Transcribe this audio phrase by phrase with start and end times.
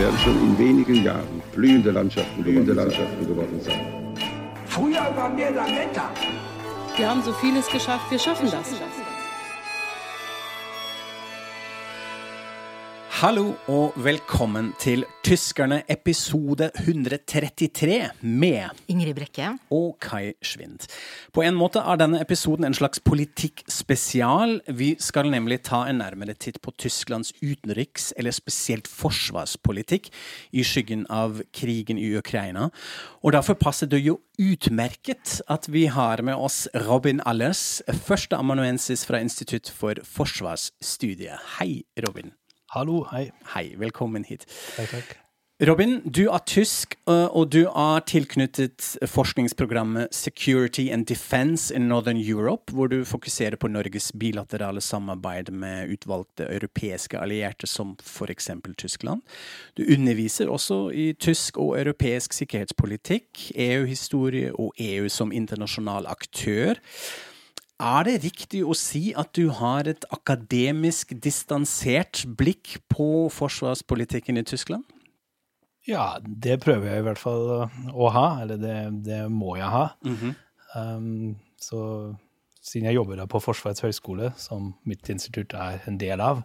[0.00, 3.80] Werden schon in wenigen Jahren blühende Landschaften, blühende Landschaften geworden sein.
[4.66, 6.10] Früher waren wir Lametta.
[6.96, 8.72] Wir haben so vieles geschafft, wir schaffen das.
[13.20, 19.50] Hallo og velkommen til Tyskerne episode 133 med Ingrid Brekke.
[19.70, 20.86] og Kai Schwind.
[21.28, 24.62] På en måte er denne episoden en slags politikkspesial.
[24.72, 30.08] Vi skal nemlig ta en nærmere titt på Tysklands utenriks- eller spesielt forsvarspolitikk
[30.52, 32.70] i skyggen av krigen i Ukraina.
[33.22, 39.20] Og derfor passer det jo utmerket at vi har med oss Robin Allers, førsteamanuensis fra
[39.20, 41.36] Institutt for forsvarsstudiet.
[41.60, 42.39] Hei, Robin.
[42.70, 43.32] Hallo, hei.
[43.50, 44.44] Hei, velkommen hit.
[44.76, 45.16] Hei, takk.
[45.66, 52.16] Robin, du er tysk, øh, og du er tilknyttet forskningsprogrammet Security and Defense in Northern
[52.16, 58.50] Europe, hvor du fokuserer på Norges bilaterale samarbeid med utvalgte europeiske allierte, som f.eks.
[58.78, 59.20] Tyskland.
[59.76, 66.78] Du underviser også i tysk og europeisk sikkerhetspolitikk, EU-historie og EU som internasjonal aktør.
[67.80, 74.44] Er det riktig å si at du har et akademisk distansert blikk på forsvarspolitikken i
[74.44, 74.84] Tyskland?
[75.88, 77.46] Ja, det prøver jeg i hvert fall
[77.88, 78.74] å ha, eller det,
[79.06, 79.86] det må jeg ha.
[80.76, 81.80] um, så
[82.60, 86.42] siden jeg jobber da på Forsvarets høgskole, som mitt institutt er en del av,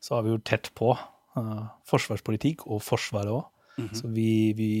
[0.00, 3.44] så har vi jo tett på uh, forsvarspolitikk og Forsvaret òg.
[3.96, 4.72] Så vi, vi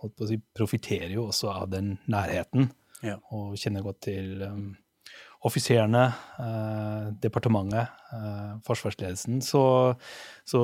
[0.00, 2.70] holdt på å si, profitterer jo også av den nærheten,
[3.04, 3.18] Ja.
[3.36, 4.70] og kjenner godt til um,
[5.44, 6.06] offiserene,
[6.40, 9.42] eh, departementet, eh, forsvarsledelsen.
[9.44, 9.60] Så,
[10.48, 10.60] så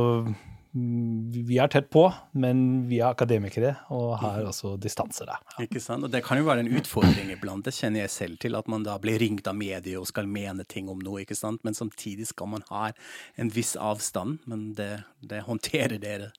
[0.75, 5.39] mm, vi- er tett på, men vi er akademikere og har også distanse der.
[5.59, 5.67] Ja.
[5.67, 6.05] Ikke sant?
[6.05, 8.83] Og det kan jo være en utfordring iblant, det kjenner jeg selv til, at man
[8.87, 11.61] da blir ringt av medier og skal mene ting om noe, ikke sant?
[11.65, 12.91] Men samtidig skal man ha
[13.37, 16.31] en viss avstand, men det, det håndterer dere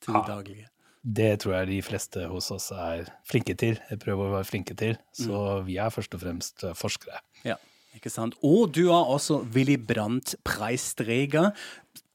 [0.00, 0.68] til det daglige.
[1.02, 4.98] Det tror jeg de fleste hos oss er flinke til, prøver å være flinke til.
[5.16, 7.22] Så vi er først og fremst forskere.
[7.42, 7.56] Ja,
[7.96, 8.36] ikke sant?
[8.46, 11.50] Og du er også Willy Brandt-preistreger.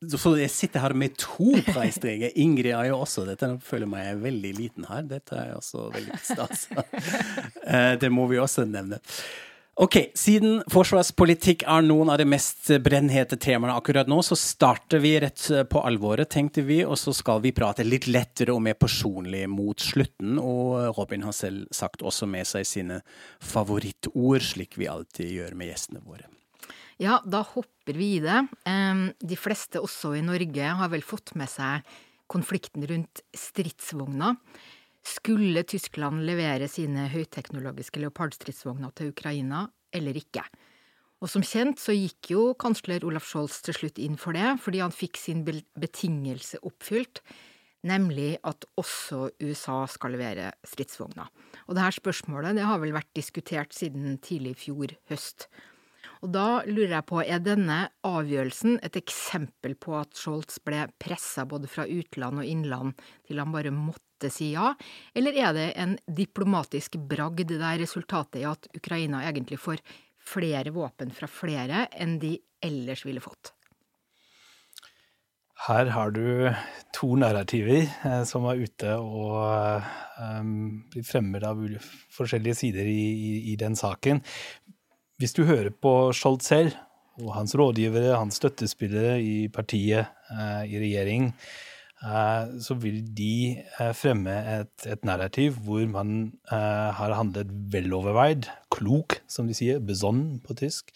[0.05, 2.33] Så jeg sitter her med to preistreger.
[2.35, 3.49] Ingrid er jo også dette.
[3.55, 5.05] Jeg føler meg veldig liten her.
[5.09, 6.67] Dette er også veldig stas.
[7.65, 8.99] Eh, det må vi også nevne.
[9.75, 15.09] Ok, siden forsvarspolitikk er noen av de mest brennhete temaene akkurat nå, så starter vi
[15.19, 19.41] rett på alvoret, tenkte vi, og så skal vi prate litt lettere og mer personlig
[19.51, 20.37] mot slutten.
[20.39, 23.01] Og Robin har selv sagt også med seg sine
[23.43, 26.31] favorittord, slik vi alltid gjør med gjestene våre.
[27.03, 28.45] Ja, da hopper vi i det.
[28.63, 31.83] De fleste også i Norge har vel fått med seg
[32.31, 34.39] konflikten rundt stridsvogner.
[35.05, 40.41] Skulle Tyskland levere sine høyteknologiske Leopard-stridsvogner til Ukraina eller ikke?
[41.23, 44.81] Og som kjent så gikk jo kansler Olaf Scholz til slutt inn for det, fordi
[44.83, 47.21] han fikk sin betingelse oppfylt,
[47.85, 51.29] nemlig at også USA skal levere stridsvogner.
[51.69, 55.47] Og det her spørsmålet det har vel vært diskutert siden tidlig i fjor høst.
[56.25, 61.45] Og da lurer jeg på, er denne avgjørelsen et eksempel på at Scholz ble pressa
[61.49, 62.95] både fra utland og innland
[63.27, 64.73] til han bare måtte si ja,
[65.15, 69.83] eller er det en diplomatisk bragd der resultatet er at Ukraina egentlig får
[70.25, 73.53] flere våpen fra flere enn de ellers ville fått?
[75.65, 76.51] Her har du
[76.93, 80.41] to narrativer eh, som er ute og eh,
[80.91, 81.61] blir fremmet av
[82.13, 84.19] forskjellige sider i, i, i den saken.
[85.21, 86.75] Hvis du hører på Scholz selv,
[87.23, 91.29] og hans rådgivere, hans støttespillere i partiet, eh, i regjering,
[92.61, 96.15] så vil de eh, fremme et, et narrativ hvor man
[96.53, 100.93] eh, har handlet veloverveid, klok, som de sier, besonnen på tysk,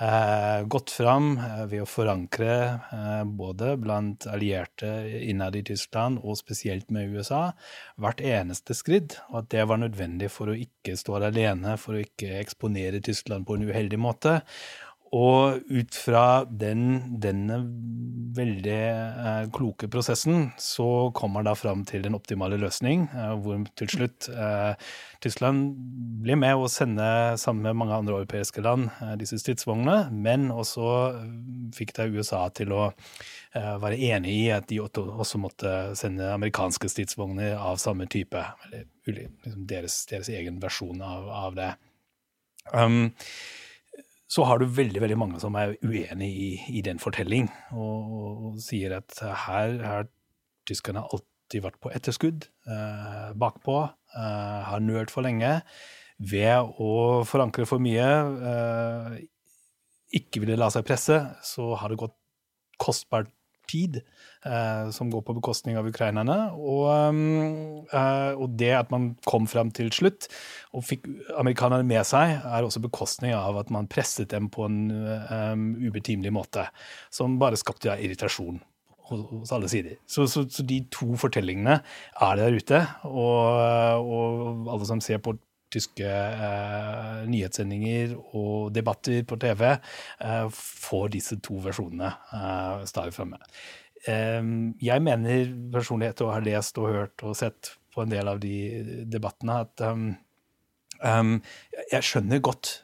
[0.00, 2.50] eh, gått fram eh, ved å forankre
[2.96, 7.50] eh, både blant allierte innad i Tyskland og spesielt med USA
[8.00, 12.04] hvert eneste skritt, og at det var nødvendig for å ikke stå alene, for å
[12.04, 14.40] ikke eksponere Tyskland på en uheldig måte.
[15.10, 17.56] Og ut fra den, denne
[18.36, 23.90] veldig eh, kloke prosessen så kommer da fram til den optimale løsning, eh, hvor til
[23.90, 24.78] slutt eh,
[25.24, 25.74] Tyskland
[26.22, 27.08] blir med å sende,
[27.42, 31.28] sammen med mange andre europeiske land, eh, disse stridsvognene, men også eh,
[31.74, 36.90] fikk da USA til å eh, være enig i at de også måtte sende amerikanske
[36.92, 38.46] stridsvogner av samme type.
[38.68, 38.86] Eller
[39.42, 41.72] liksom deres, deres, egen versjon av, av det.
[42.70, 43.08] Um,
[44.30, 48.60] så har du veldig veldig mange som er uenig i, i den fortelling, og, og,
[48.62, 49.16] sier at
[49.46, 50.06] her har
[50.70, 53.80] tyskerne alltid vært på etterskudd, eh, bakpå,
[54.14, 55.56] eh, har nølt for lenge.
[56.20, 56.92] Ved å
[57.26, 58.06] forankre for mye,
[58.52, 59.18] eh,
[60.20, 62.14] ikke ville la seg presse, så har det gått
[62.80, 63.32] kostbart
[63.70, 64.00] tid
[64.92, 66.36] som går på bekostning av ukrainerne.
[66.56, 66.86] Og,
[67.92, 70.30] eh, og, det at man kom fram til slutt
[70.76, 71.06] og fikk
[71.38, 76.32] amerikanerne med seg, er også bekostning av at man presset dem på en um, ubetimelig
[76.32, 76.66] måte,
[77.12, 78.60] som bare skapte ja, irritasjon
[79.10, 79.98] hos alle sider.
[80.06, 85.34] Så, så, så, de to fortellingene er der ute, og, og alle som ser på
[85.70, 93.38] tyske eh, nyhetssendinger og debatter på TV eh, får disse to versjonene eh, stadig fremme.
[94.08, 94.50] Eh,
[94.80, 98.38] jeg mener personlig, etter å ha lest og hørt og sett på en del av
[98.42, 98.54] de
[99.10, 100.12] debattene, at um,
[101.02, 101.32] um,
[101.90, 102.76] jeg skjønner godt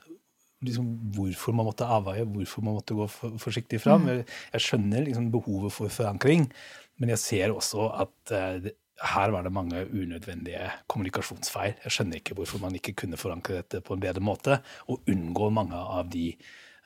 [0.66, 4.06] liksom, hvorfor man måtte avveie, hvorfor man måtte gå for, forsiktig fram.
[4.06, 4.10] Mm.
[4.10, 4.26] Jeg,
[4.56, 6.48] jeg, skjønner liksom, behovet for forankring,
[6.98, 8.68] men jeg ser også at uh,
[9.14, 11.76] her var det mange unødvendige kommunikasjonsfeil.
[11.84, 15.50] Jeg skjønner ikke hvorfor man ikke kunne forankre dette på en bedre måte og unngå
[15.52, 16.30] mange av, de,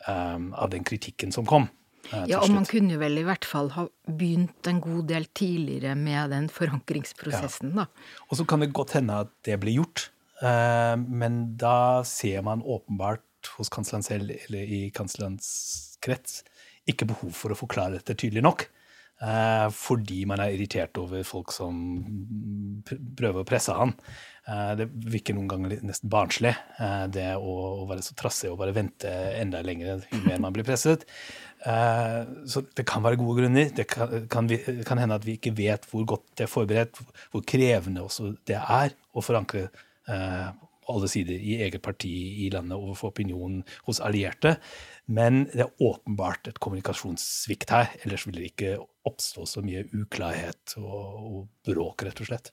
[0.08, 1.70] um, av den kritikken som kom.
[2.10, 5.94] Ja, og man kunne jo vel i hvert fall ha begynt en god del tidligere
[5.98, 7.84] med den forankringsprosessen, ja.
[7.84, 8.24] da.
[8.28, 10.08] Og så kan det godt hende at det blir gjort,
[10.42, 15.48] uh, men da ser man åpenbart hos kansleren selv eller i kanslerens
[16.04, 16.42] krets
[16.90, 18.66] ikke behov for å forklare dette tydelig nok.
[19.20, 21.76] Eh, fordi man er irritert over folk som
[22.88, 23.92] prøver å presse han.
[24.48, 28.72] Eh, det virker noen ganger nesten barnslig, eh, det å, være så trassig og bare
[28.76, 31.04] vente enda lenger jo mer man blir presset.
[31.60, 33.66] Så det kan være gode grunner.
[33.76, 34.56] Det kan, kan, vi,
[34.88, 38.56] kan, hende at vi ikke vet hvor godt det er forberedt, hvor krevende også det
[38.56, 39.66] er å forankre
[40.08, 42.10] alle sider i eget parti
[42.46, 44.56] i landet overfor opinionen hos allierte.
[45.10, 47.90] Men det er åpenbart et kommunikasjonssvikt her.
[48.04, 48.76] Ellers vil det ikke
[49.08, 52.52] oppstå så mye uklarhet og, og bråk, rett og slett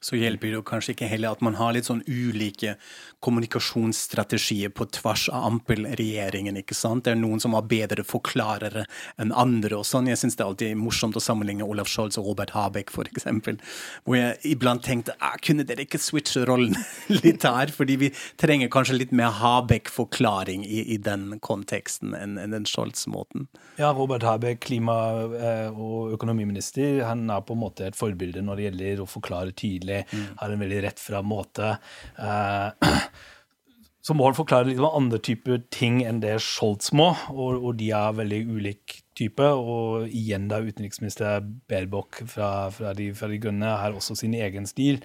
[0.00, 2.76] så hjelper det kanskje ikke heller at man har litt sånn ulike
[3.20, 7.04] kommunikasjonsstrategier på tvers av Ampel-regjeringen, ikke sant?
[7.04, 8.86] Det er noen som har bedre forklarere
[9.20, 9.76] enn andre.
[9.76, 10.08] og sånn.
[10.08, 13.58] Jeg syns det er alltid morsomt å sammenligne Olaf Scholz og Robert Habeck, for eksempel.
[14.06, 16.78] Hvor jeg iblant tenkte ah, kunne dere ikke switche rollen
[17.20, 17.72] litt her?
[17.74, 18.10] Fordi vi
[18.40, 23.50] trenger kanskje litt mer Habeck-forklaring i, i, den konteksten enn, enn den Scholz-måten.
[23.76, 28.56] Ja, Robert Habeck, klima- eh, og økonomiminister, han er på en måte et forbilde når
[28.56, 30.38] det gjelder å forklare tydelig tydelig, mm.
[30.38, 31.76] har en veldig rett fram måte.
[32.18, 32.70] Eh,
[34.06, 37.76] så må han forklare litt om andre typer ting enn det Scholz må, og, og,
[37.76, 39.44] de er veldig ulik type.
[39.44, 44.66] Og igjen da utenriksminister Baerbock fra, fra, de, fra de Grønne har også sin egen
[44.66, 45.02] stil.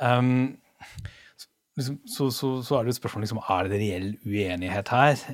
[0.00, 0.58] Um,
[1.76, 1.92] så,
[2.32, 5.24] så, så, er det et spørsmål liksom, er det reell uenighet her.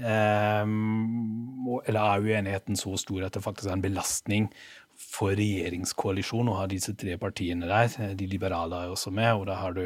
[0.64, 1.52] Um,
[1.86, 4.48] eller er uenigheten så stor at det faktisk er en belastning
[5.02, 8.14] for regjeringskoalisjon å ha disse tre partiene der.
[8.18, 9.84] De liberale er også med, og da har du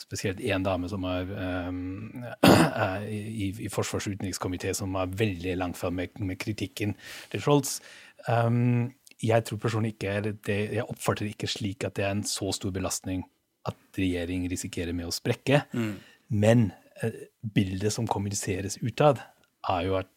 [0.00, 1.30] spesielt én dame som er
[1.64, 2.24] um,
[3.06, 6.96] i, i forsvars- og utenrikskomité som er veldig langt fram med, med, kritikken
[7.32, 7.78] til Scholz.
[8.28, 10.16] Um, jeg tror personlig ikke,
[10.46, 13.22] det, jeg oppfatter det ikke slik at det er en så stor belastning
[13.68, 15.64] at regjering risikerer med å sprekke.
[15.72, 15.94] Mm.
[16.34, 16.66] Men
[17.04, 17.22] uh,
[17.54, 19.22] bildet som kommuniseres utad,
[19.70, 20.10] er jo at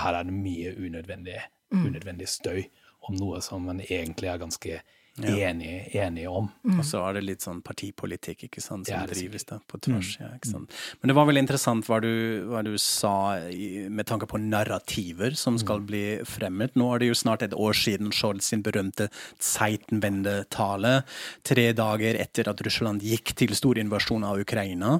[0.00, 1.38] her er det mye unødvendig,
[1.70, 1.84] mm.
[1.86, 2.64] unødvendig støy
[3.08, 4.80] om noe som egentlig er ganske
[5.24, 6.48] enige, enige om.
[6.66, 6.80] Mm.
[6.80, 10.16] Og så er det litt sånn partipolitikk ikke sant, som ja, drives da, på tvers.
[10.18, 10.24] Mm.
[10.24, 10.76] Ja, ikke sant?
[11.00, 12.12] Men det var vel interessant hva du,
[12.50, 13.14] hva du sa
[13.48, 15.86] i, med tanke på narrativer som skal mm.
[15.88, 16.76] bli fremmet.
[16.76, 19.08] Nå er det jo snart et år siden Scholz sin berømte
[19.42, 20.98] Zeitenwende-tale,
[21.46, 24.98] tre dager etter at Russland gikk til storinvasjon av Ukraina.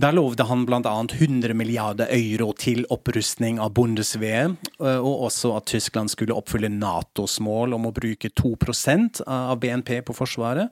[0.00, 0.80] Der lovde han bl.a.
[0.80, 7.76] 100 milliarder euro til opprustning av Bundeswehr, og også at Tyskland skulle oppfylle Natos mål
[7.76, 10.70] om å bruke 2% av av BNP på Forsvaret.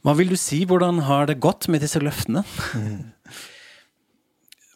[0.00, 2.42] Hva vil du si, hvordan har det gått med disse løftene?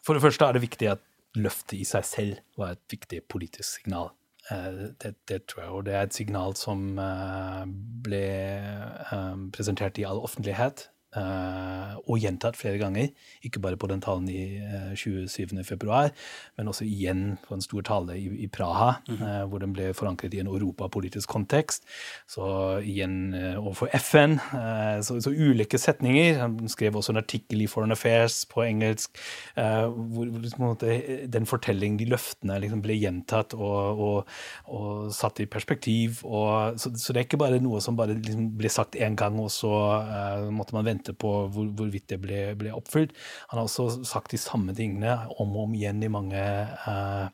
[0.05, 1.03] For det første er det viktig at
[1.41, 4.13] løftet i seg selv var et viktig politisk signal.
[4.53, 7.63] Eh, det, det, tror jeg, og det er et signal som eh,
[8.05, 13.09] ble eh, presentert i all offentlighet og gjentatt flere ganger.
[13.43, 15.65] Ikke bare på den talen i eh, 27.
[15.65, 16.11] februar,
[16.59, 19.47] men også igjen på en stor tale i, i Praha, -hmm.
[19.47, 21.85] hvor den ble forankret i en europapolitisk kontekst.
[22.29, 24.33] Så igjen eh, overfor FN.
[24.33, 26.39] Eh, så, så ulike setninger.
[26.39, 29.19] Han skrev også en artikkel i Foreign Affairs på engelsk
[29.57, 34.29] eh, hvor, hvor måte, den fortellingen, de løftene, liksom ble gjentatt og, og,
[34.67, 36.23] og satt i perspektiv.
[36.25, 39.39] Og, så, så det er ikke bare noe som bare liksom ble sagt én gang,
[39.41, 43.13] og så eh, måtte man vente på hvor, hvorvidt det ble, ble oppfylt.
[43.51, 47.27] Han har også sagt de samme tingene om og om igjen i mange eh,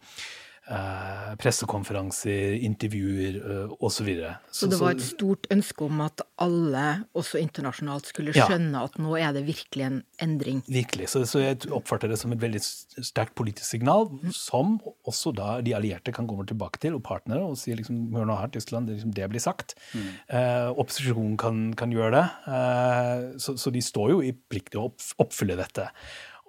[0.71, 4.09] eh, pressekonferanser, intervjuer uh, osv.
[4.55, 6.85] Så det var et stort ønske om at alle,
[7.17, 8.47] også internasjonalt, skulle Ja.
[8.47, 10.62] skjønne at nå er det virkelig en endring.
[10.69, 11.09] Virkelig.
[11.11, 15.75] Så, så jeg oppfatter det som et veldig sterkt politisk signal, som også da de
[15.77, 18.99] allierte kan komme tilbake til, og partnere, og si liksom, hør nå her, Tyskland, det,
[19.00, 19.75] liksom, det blir sagt.
[19.97, 22.27] Eh, opposisjonen kan, kan gjøre det.
[22.55, 24.91] Eh, så, så de står jo i plikt til å
[25.23, 25.91] oppfylle dette.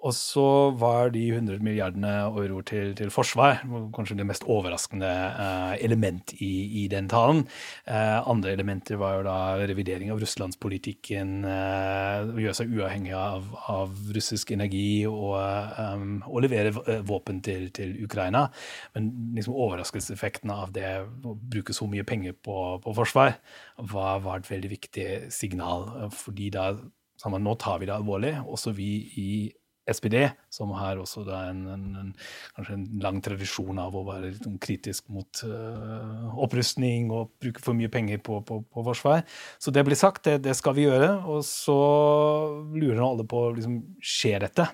[0.02, 0.44] Og så
[0.74, 3.60] var de 100 milliardene euro til, til forsvar
[3.94, 7.44] kanskje det mest overraskende eh, element i, i den talen.
[7.86, 13.94] Eh, andre elementer var jo da revidering av russlandspolitikken, eh, gjøre seg uavhengig av, av
[14.16, 18.48] russisk energi og, eh, og levere eh, våpen til, til Ukraina.
[18.96, 23.36] Men liksom overraskelseseffekten av det å bruke så mye penger på, på forsvar
[23.78, 26.72] var, var et veldig viktig signal, fordi da
[27.22, 28.34] nå tar vi det alvorlig.
[28.50, 28.92] Også vi
[29.22, 29.30] i
[29.92, 30.18] SPD,
[30.52, 32.12] som har også en, en, en,
[32.56, 37.78] kanskje en lang tradisjon av å være sånn kritisk mot uh, opprustning og bruke for
[37.78, 39.26] mye penger på, på, på forsvar.
[39.62, 41.12] Så det blir sagt, det, det skal vi gjøre.
[41.30, 41.76] Og så
[42.72, 44.68] lurer alle på liksom, skjer dette?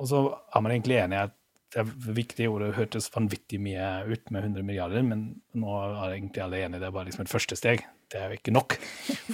[0.00, 1.40] Og så er man egentlig enig i at
[1.74, 5.26] det er viktig, og det hørtes vanvittig mye ut med 100 milliarder, men
[5.58, 7.82] nå er egentlig alle enige, det er bare liksom et første steg.
[8.14, 8.76] Det er jo ikke nok.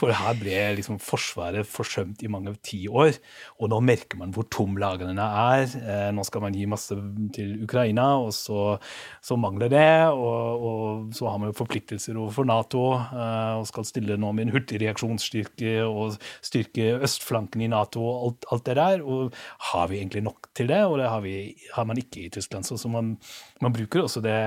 [0.00, 3.18] For her ble liksom Forsvaret forsømt i mange tiår,
[3.60, 5.66] og nå merker man hvor tom lagrene er.
[5.80, 6.96] Eh, nå skal man gi masse
[7.36, 8.78] til Ukraina, og så,
[9.20, 9.90] så mangler det.
[10.14, 14.48] Og, og så har man jo forpliktelser overfor Nato, eh, og skal stille nå med
[14.48, 19.04] en hurtig reaksjonsstyrke og styrke østflanken i Nato og alt, alt det der.
[19.04, 19.36] Og
[19.74, 20.80] har vi egentlig nok til det?
[20.88, 21.36] Og det har, vi,
[21.76, 22.64] har man ikke i Tyskland.
[22.64, 23.18] Så, så man,
[23.60, 24.38] man bruker også det,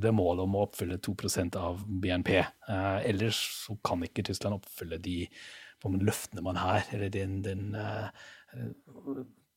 [0.00, 2.32] det målet om å oppfylle 2% av BNP.
[2.40, 5.24] Eh, ellers så kan ikke Tyskland oppfylle de
[5.84, 8.06] løftene man har, eller den, den eh,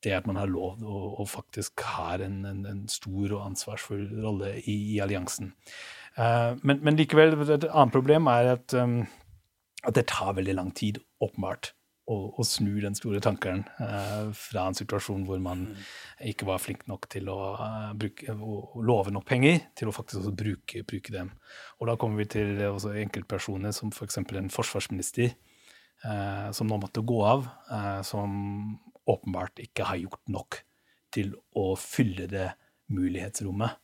[0.03, 4.09] det at man har lov og, og faktisk har en, en, en stor og ansvarsfull
[4.23, 5.53] rolle i, i alliansen.
[6.17, 9.01] Eh, men, men likevel, et annet problem er at, um,
[9.83, 11.71] at det tar veldig lang tid, åpenbart,
[12.07, 15.65] å, å snu den store tankeren eh, fra en situasjon hvor man
[16.23, 20.21] ikke var flink nok til å, uh, bruke, å, love nok penger, til å faktisk
[20.21, 21.33] også bruke, bruke dem.
[21.81, 24.21] Og da kommer vi til også enkeltpersoner som f.eks.
[24.23, 25.35] en forsvarsminister,
[26.07, 28.31] eh, som nå måtte gå av, eh, som
[29.07, 30.61] åpenbart ikke har gjort nok
[31.15, 32.49] til å fylle det
[32.93, 33.83] mulighetsrommet.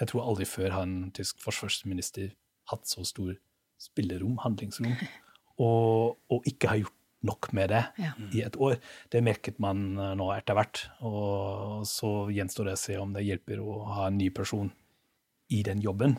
[0.00, 2.32] Jeg tror aldri før har en tysk forsvarsminister
[2.72, 3.34] hatt så stor
[3.80, 4.94] spillerom, handlingsrom,
[5.64, 8.12] og, og ikke har gjort nok med det Ja.
[8.32, 8.76] i et år.
[9.10, 13.26] Det merket man eh, nå etter hvert, og så gjenstår det å se om det
[13.26, 14.70] hjelper å ha en ny person
[15.50, 16.18] i den jobben.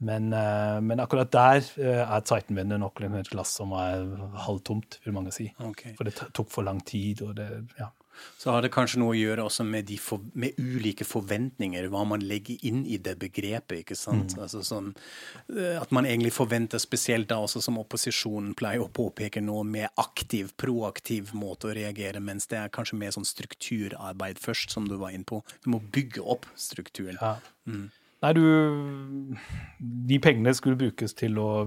[0.00, 4.04] Men, eh, men akkurat der eh, er Zeitenwende nok et glass som er
[4.44, 5.46] halvtomt, vil mange si.
[5.58, 5.94] Okay.
[5.96, 7.88] For det tok for lang tid, og det Ja.
[8.38, 12.04] Så har det kanskje noe å gjøre også med, de for, med ulike forventninger, hva
[12.08, 13.80] man legger inn i det begrepet.
[13.82, 14.36] ikke sant?
[14.38, 14.92] Altså sånn,
[15.54, 19.88] eh, At man egentlig forventer, spesielt da også som opposisjonen pleier å påpeke noe med
[20.00, 24.96] aktiv, proaktiv måte å reagere, mens det er kanskje mer sånn strukturarbeid først, som du
[25.00, 25.42] var inne på.
[25.64, 27.18] Du må bygge opp strukturen.
[27.20, 27.38] Ja.
[28.24, 29.36] Nei, du
[30.08, 31.66] De pengene skulle brukes til å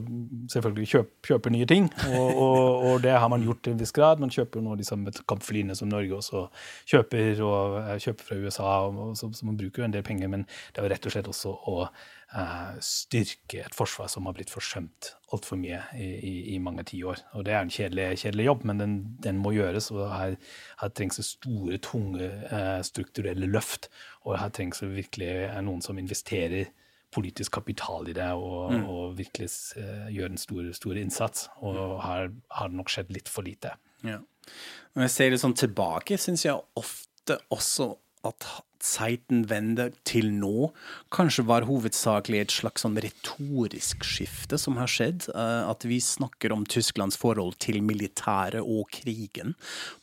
[0.49, 3.93] selvfølgelig kjøpe, kjøpe nye ting, og, og, og det har man gjort til en viss
[3.93, 4.21] grad.
[4.23, 6.47] Man kjøper nå de samme kampflyene som Norge også
[6.89, 10.31] kjøper, og eh, kjøper fra USA, og, så, så man bruker jo en del penger,
[10.33, 14.35] men det er jo rett og slett også å uh, styrke et forsvar som har
[14.37, 17.21] blitt forsømt altfor mye i, i, i mange tiår.
[17.37, 20.37] Og det er en kjedelig, kjedelig jobb, men den, den må gjøres, og her,
[20.81, 23.91] her trengs det store, tunge uh, strukturelle løft.
[24.27, 25.31] Og her trengs det virkelig
[25.63, 26.69] noen som investerer
[27.15, 29.47] politisk kapital i det og, og virkelig
[29.79, 31.45] uh, gjør en stor, stor innsats.
[31.63, 33.71] Og her har det nok skjedd litt for lite.
[34.03, 34.19] Ja.
[34.95, 37.93] Når jeg ser det sånn tilbake, syns jeg ofte også
[38.27, 38.47] at
[38.87, 40.69] Zeitenwende til nå
[41.13, 45.27] kanskje var hovedsakelig et slags sånn retorisk skifte som har skjedd.
[45.33, 49.55] Eh, at vi snakker om Tysklands forhold til militæret og krigen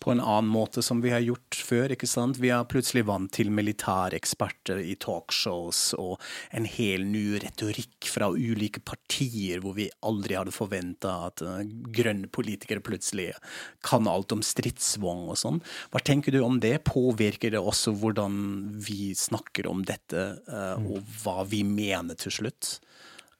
[0.02, 1.94] på en annen måte som vi har gjort før.
[1.94, 2.40] ikke sant?
[2.42, 6.20] Vi er plutselig vant til militæreksperter i talkshows og
[6.54, 11.62] en hel ny retorikk fra ulike partier hvor vi aldri hadde forventa at uh,
[11.94, 13.30] grønne politikere plutselig
[13.84, 15.60] kan alt om stridsvogn og sånn.
[15.92, 16.76] Hva tenker du om det?
[16.88, 22.78] Påvirker det også hvordan vi snakker om dette, uh, og hva vi mener til slutt?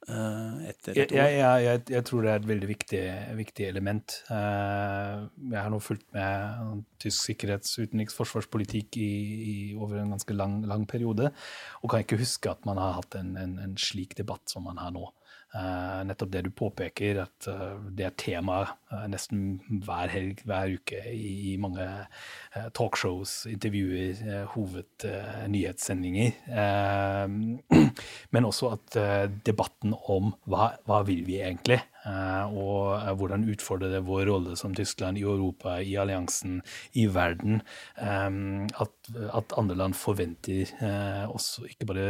[0.05, 1.17] Uh, etter et år?
[1.17, 3.01] Jeg, jeg, jeg, jeg, tror det er et veldig viktig,
[3.39, 4.17] viktig element.
[4.29, 9.09] Uh, jeg har nå fulgt med tysk sikkerhets-, utenriks-, forsvarspolitikk i,
[9.49, 11.31] i, over en ganske lang, lang, periode,
[11.81, 14.77] og kan ikke huske at man har hatt en, en, en slik debatt som man
[14.81, 15.07] har nå.
[15.55, 18.57] Uh, nettopp det du påpeker, at uh, det er tema
[18.91, 21.85] uh, nesten hver helg, hver uke i mange
[22.75, 24.19] talkshows, intervjuer,
[24.51, 26.31] hovednyhetssendinger.
[28.35, 28.97] men også at
[29.47, 35.19] debatten om hva, hva vil vi egentlig, og hvordan utfordrer det vår rolle som Tyskland
[35.19, 36.61] i Europa, i alliansen,
[36.95, 37.61] i verden,
[37.99, 40.71] at, at andre land forventer
[41.27, 42.07] også ikke bare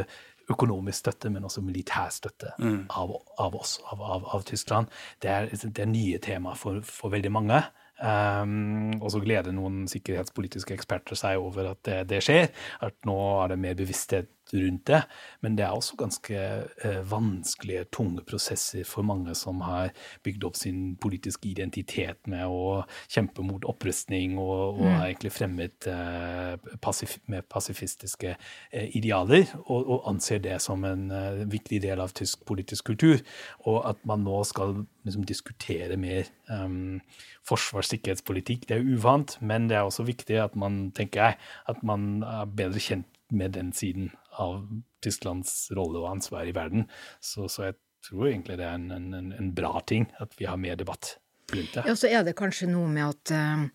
[0.52, 2.86] økonomisk støtte, men også militær støtte mm.
[2.90, 4.92] av, av, oss, av, av, av, Tyskland.
[5.24, 7.64] Det er, det er nye tema for, for veldig mange.
[7.96, 12.50] Um, og så gleder noen sikkerhetspolitiske eksperter seg over at det, det, skjer.
[12.84, 15.02] At nå er det mer bevissthet rundt det.
[15.42, 19.92] Men det er også ganske eh, vanskelige, tunge prosesser for mange som har
[20.26, 24.92] bygd opp sin politiske identitet med å kjempe mot opprustning og, og mm.
[24.92, 31.08] har egentlig fremmet eh, pasif med pasifistiske eh, idealer, og, og, anser det som en
[31.50, 33.22] viktig del av tysk politisk kultur.
[33.66, 34.76] Og at man nå skal
[35.08, 37.02] liksom, diskutere mer um,
[37.48, 38.68] forsvars- sikkerhetspolitikk.
[38.70, 42.46] Det er uvant, men det er også viktig at man tenker jeg, at man er
[42.46, 44.12] bedre kjent med den siden
[44.42, 44.66] av
[45.06, 46.88] Tysklands rolle og ansvar i verden.
[47.24, 50.60] Så, så jeg tror egentlig det er en, en, en, bra ting at vi har
[50.62, 51.16] mer debatt
[51.54, 51.86] rundt det.
[51.88, 53.66] Ja, så er det kanskje noe med at uh,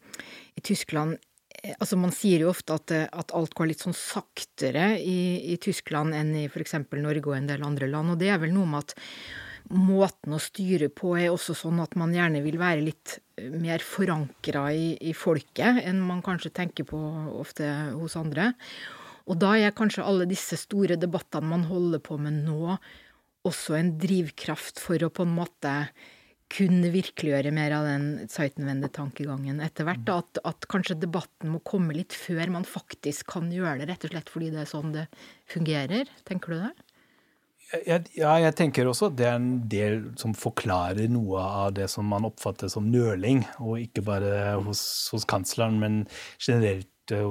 [0.57, 1.19] i Tyskland
[1.63, 5.59] eh, Altså, Man sier jo ofte at, at, alt går litt sånn saktere i, i
[5.63, 6.79] Tyskland enn i f.eks.
[6.97, 8.15] Norge og en del andre land.
[8.15, 8.99] Og det er vel noe med at
[9.71, 13.85] måten å styre på er også sånn at man gjerne vil være litt eh, mer
[13.85, 17.01] forankra i, i, folket enn man kanskje tenker på
[17.39, 18.53] ofte hos andre.
[19.31, 22.75] Og da er kanskje alle disse store debattene man holder på med nå,
[23.47, 25.75] også en drivkraft for å på en måte
[26.51, 30.09] kunne virkeliggjøre mer av den Zeitenwende-tankegangen etter hvert.
[30.11, 34.15] At, at, kanskje debatten må komme litt før man faktisk kan gjøre det, rett og
[34.15, 35.07] slett fordi det er sånn det
[35.53, 36.11] fungerer.
[36.27, 36.73] Tenker du det?
[37.87, 41.87] Jeg, ja, jeg tenker også at det er en del som forklarer noe av det
[41.93, 44.83] som man oppfatter som nøling, og ikke bare hos,
[45.15, 46.01] hos kansleren, men
[46.43, 47.25] generelt eh,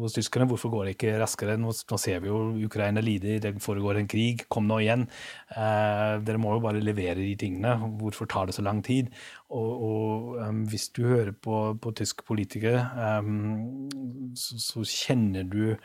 [0.00, 0.48] hos tyskerne.
[0.50, 1.56] Hvorfor går det ikke raskere?
[1.60, 4.46] Nå, nå ser vi jo Ukraina lider, det foregår en krig.
[4.52, 5.06] Kom nå igjen.
[5.52, 7.76] Eh, dere må jo bare levere de tingene.
[8.00, 9.10] Hvorfor tar det så lang tid?
[9.48, 12.82] Og, og um, hvis du hører på, på tyske politikere,
[13.20, 15.76] um, så, så kjenner du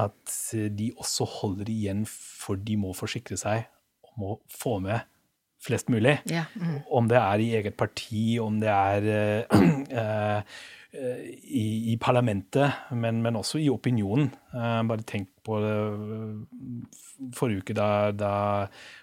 [0.00, 0.36] at
[0.72, 3.66] de også holder igjen for de må forsikre seg
[4.12, 5.02] om å få med
[5.62, 6.16] flest mulig.
[6.30, 6.78] Ja, mm.
[6.90, 10.42] Om det er i eget parti, om det er uh,
[10.92, 14.28] i, i, parlamentet, men, men, også i opinionen.
[14.52, 15.76] Uh, bare tenk på det
[17.34, 18.32] forrige uke, da, da,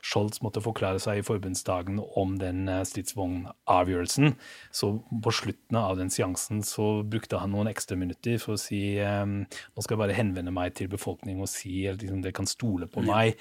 [0.06, 4.36] Scholz måtte forklare seg i forbundsdagen om den stridsvognavgjørelsen.
[4.72, 4.92] Så
[5.26, 9.84] på slutten av den seansen så brukte han noen ekstra minutter for å si nå
[9.84, 13.04] skal jeg bare henvende meg til befolkningen og si at liksom, dere kan stole på
[13.08, 13.36] meg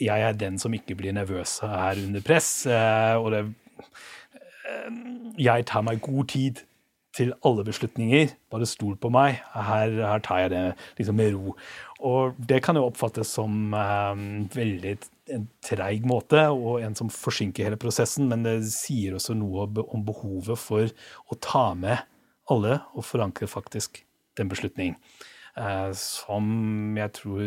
[0.00, 2.66] jeg er den som ikke blir nervøs her under press.
[2.66, 3.42] Eh, og det
[3.82, 4.90] eh,
[5.38, 6.62] Jeg tar meg god tid
[7.16, 8.32] til alle beslutninger.
[8.52, 9.40] Bare stol på meg.
[9.52, 10.62] Her, her tar jeg det
[10.98, 11.56] liksom med ro.
[12.02, 14.22] Og det kan jo oppfattes som eh,
[14.54, 14.94] veldig
[15.32, 20.02] en treig måte, og en som forsinker hele prosessen, men det sier også noe om
[20.06, 20.88] behovet for
[21.30, 22.02] å ta med
[22.50, 24.02] alle og forankre faktisk
[24.38, 24.96] den beslutning.
[25.56, 27.44] Eh, som jeg tror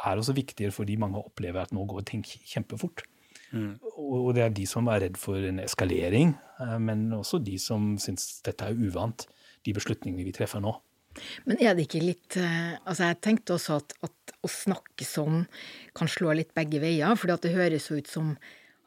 [0.00, 3.04] er også viktigere fordi mange opplever at nå går ting kjempefort.
[3.50, 3.78] Mm.
[3.82, 6.34] Og det er de som er redd for en eskalering,
[6.78, 9.26] men også de som syns dette er uvant,
[9.66, 10.74] de beslutningene vi treffer nå.
[11.48, 15.42] Men er det ikke litt eh, Altså, jeg tenkte også at, at å snakke sånn
[15.96, 18.34] kan slå litt begge veier, fordi at det høres ut som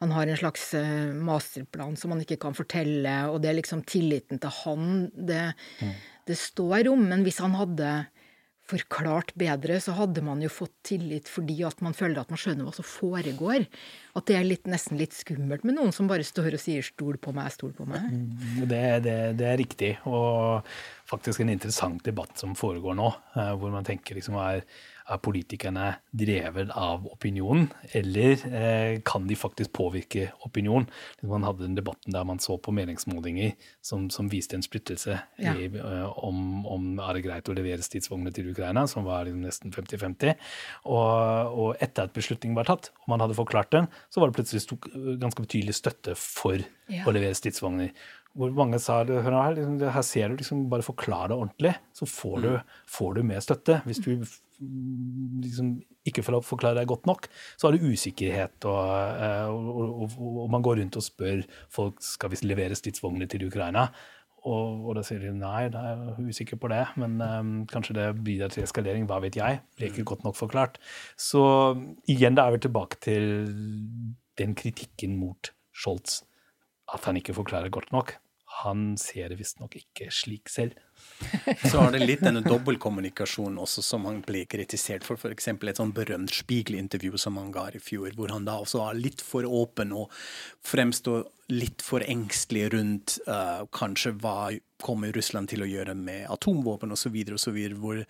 [0.02, 3.84] han har en slags eh, masterplan som han ikke kan fortelle, og det er liksom
[3.88, 5.94] tilliten til han det, mm.
[6.28, 7.06] det står om.
[7.12, 7.92] Men hvis han hadde
[8.68, 12.66] forklart bedre, så hadde man jo fått tillit fordi at man føler at man skjønner
[12.66, 13.68] hva som foregår.
[14.14, 17.18] At det er litt, nesten litt skummelt med noen som bare står og sier 'stol
[17.18, 18.04] på meg, stol på meg'.
[18.12, 19.90] Mm, det, det, det er riktig.
[20.06, 20.62] Og,
[21.08, 24.62] faktisk en interessant debatt som foregår nå, eh, hvor man tenker liksom er,
[25.04, 30.86] er politikerne drevet av opinionen, eller eh, kan de faktisk påvirke opinion?
[31.20, 33.52] Man hadde den debatten der man så på meningsmålinger
[33.84, 35.52] som, som viste en splittelse Ja.
[35.52, 39.44] i, eh, om, om er det greit å levere stridsvogner til Ukraina, som var liksom
[39.44, 40.40] nesten 50-50.
[40.88, 41.04] Og,
[41.52, 44.62] og etter at beslutningen var tatt, og man hadde forklart den, så var det plutselig
[44.64, 44.76] sto,
[45.20, 47.04] ganske betydelig støtte for Ja.
[47.08, 47.92] å levere stridsvogner.
[48.34, 52.06] Hvor mange sa hør her, liksom, her ser du, liksom, bare forklar det ordentlig, så
[52.10, 52.48] får du,
[52.90, 53.76] får du mer støtte.
[53.86, 55.68] Hvis du mm, liksom
[56.04, 60.62] ikke forklare deg godt nok, så har du usikkerhet, og, eh, og, og, og man
[60.66, 63.86] går rundt og spør folk skal vi levere stridsvogner til Ukraina.
[64.44, 68.08] Og, og da sier de nei, er jeg usikker på det, men um, kanskje det
[68.26, 69.62] bidrar til eskalering, hva vet jeg.
[69.78, 70.76] Blir ikke godt nok forklart.
[71.16, 71.40] Så
[72.10, 73.30] igjen, da er vi tilbake til
[74.36, 76.20] den kritikken mot Scholz.
[76.92, 78.18] At han ikke forklarer godt nok.
[78.62, 80.78] Han ser det visstnok ikke slik selv.
[81.70, 85.18] Så har det litt denne dobbeltkommunikasjonen også som han ble kritisert for.
[85.18, 85.50] F.eks.
[85.50, 89.24] et sånn berømt Spiegel-intervju som han ga i fjor, hvor han da også var litt
[89.24, 90.12] for åpen og
[90.64, 96.92] fremstår litt for engstelig rundt uh, kanskje hva kommer Russland til å gjøre med atomvåpen
[96.94, 98.00] osv., osv., hvor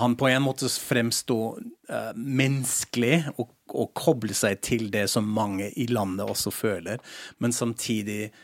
[0.00, 5.70] han på en måte fremstår uh, menneskelig og, og kobler seg til det som mange
[5.80, 7.00] i landet også føler,
[7.40, 8.34] men samtidig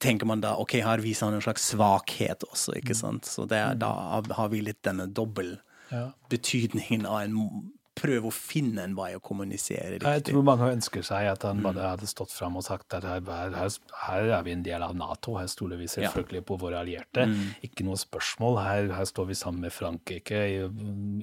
[0.00, 3.28] tenker man da ok, her viser han en slags svakhet også, ikke sant.
[3.28, 3.92] Så det er, da
[4.38, 5.58] har vi litt denne dobbel
[5.92, 6.12] Ja.
[6.32, 10.08] betydningen av en prøve å finne en vei å kommunisere riktig.
[10.16, 13.20] Jeg tror mange ønsker seg at han bare hadde stått fram og sagt at her,
[13.52, 13.74] her,
[14.06, 17.26] her er vi en del av Nato, her stoler vi selvfølgelig på våre allierte.
[17.62, 18.56] Ikke noe spørsmål.
[18.64, 20.58] Her, her står vi sammen med Frankrike i,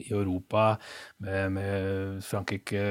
[0.06, 0.76] i Europa,
[1.26, 2.86] med, med Frankrike,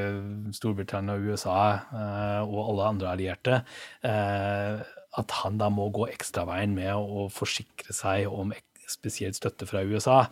[0.59, 3.61] Storbritannia, USA eh, og alle andre allierte.
[4.03, 4.83] Eh,
[5.16, 8.53] at han da må gå ekstraveien med å forsikre seg om
[8.88, 10.27] spesielt støtte fra USA.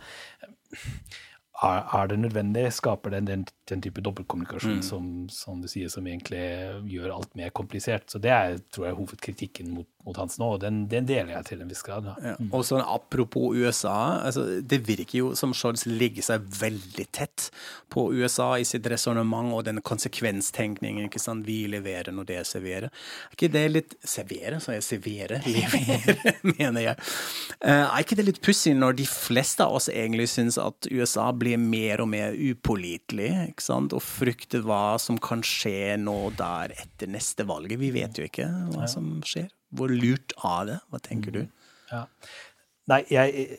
[1.64, 2.68] Er, er det nødvendig?
[2.76, 6.42] Skaper det den, den type dobbeltkommunikasjon som, som du sier, som egentlig
[6.90, 8.08] gjør alt mer komplisert?
[8.10, 11.48] Så det er tror jeg, hovedkritikken mot, mot Hans nå, og den, den deler jeg
[11.50, 12.06] til en viss grad.
[12.06, 12.34] Da.
[12.38, 12.50] Mm.
[12.54, 17.48] Og sånn apropos USA, altså, det virker jo som Scholz legger seg veldig tett
[17.92, 21.08] på USA i sitt resonnement og den konsekvenstenkningen.
[21.08, 21.46] ikke sant?
[21.46, 22.90] Vi leverer når det serverer.
[22.90, 25.40] Er ikke det litt Servere, sa jeg servere?
[25.56, 26.96] Levere, mener jeg.
[27.60, 31.28] Eh, er ikke det litt pussig når de fleste av oss egentlig syns at USA
[31.34, 33.30] blir mer og mer upålitelig?
[33.96, 37.80] Og frykte hva som kan skje nå der etter neste valget?
[37.80, 39.48] Vi vet jo ikke hva som skjer.
[39.76, 40.80] Hvor lurt er det?
[40.90, 41.42] Hva tenker du?
[41.90, 42.04] Ja.
[42.90, 43.58] Nei, jeg,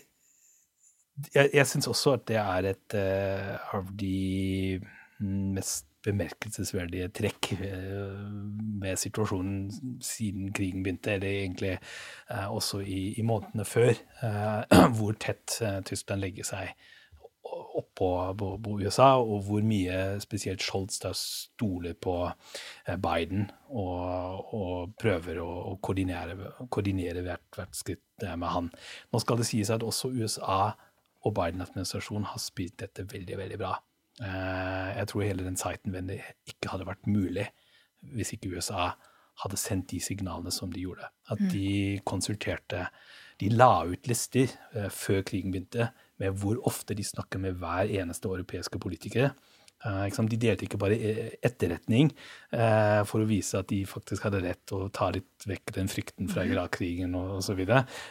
[1.34, 4.80] jeg, jeg syns også at det er et uh, av de
[5.20, 8.20] mest bemerkelsesverdige trekk ved
[8.82, 9.72] med situasjonen
[10.04, 13.92] siden krigen begynte, eller egentlig eh, også i, i månedene før,
[14.24, 16.72] eh, hvor tett eh, Tyskland legger seg
[17.78, 24.54] oppå på, på USA, og hvor mye spesielt Scholz da stoler på eh, Biden og,
[24.58, 26.38] og prøver å, å koordinere,
[26.74, 28.72] koordinere hvert, hvert skritt eh, med han.
[29.14, 30.62] Nå skal det sies at også USA
[31.26, 33.76] og Biden-administrasjonen har spilt dette veldig, veldig bra.
[34.22, 37.50] Eh, Jeg tror hele den Zeitenwende ikke hadde vært mulig
[38.14, 38.92] hvis ikke USA
[39.44, 41.08] hadde sendt de signalene som de gjorde.
[41.30, 42.88] At de konsulterte
[43.38, 44.50] De la ut lister
[44.90, 49.32] før krigen begynte med hvor ofte de snakker med hver eneste europeiske politikere.
[49.86, 50.08] Eh?
[50.10, 52.10] De delte ikke bare eh, etterretning
[52.52, 56.32] eh, for å vise at de faktisk hadde rett og ta litt vekk den frykten
[56.32, 57.62] fra Irak-krigen og osv.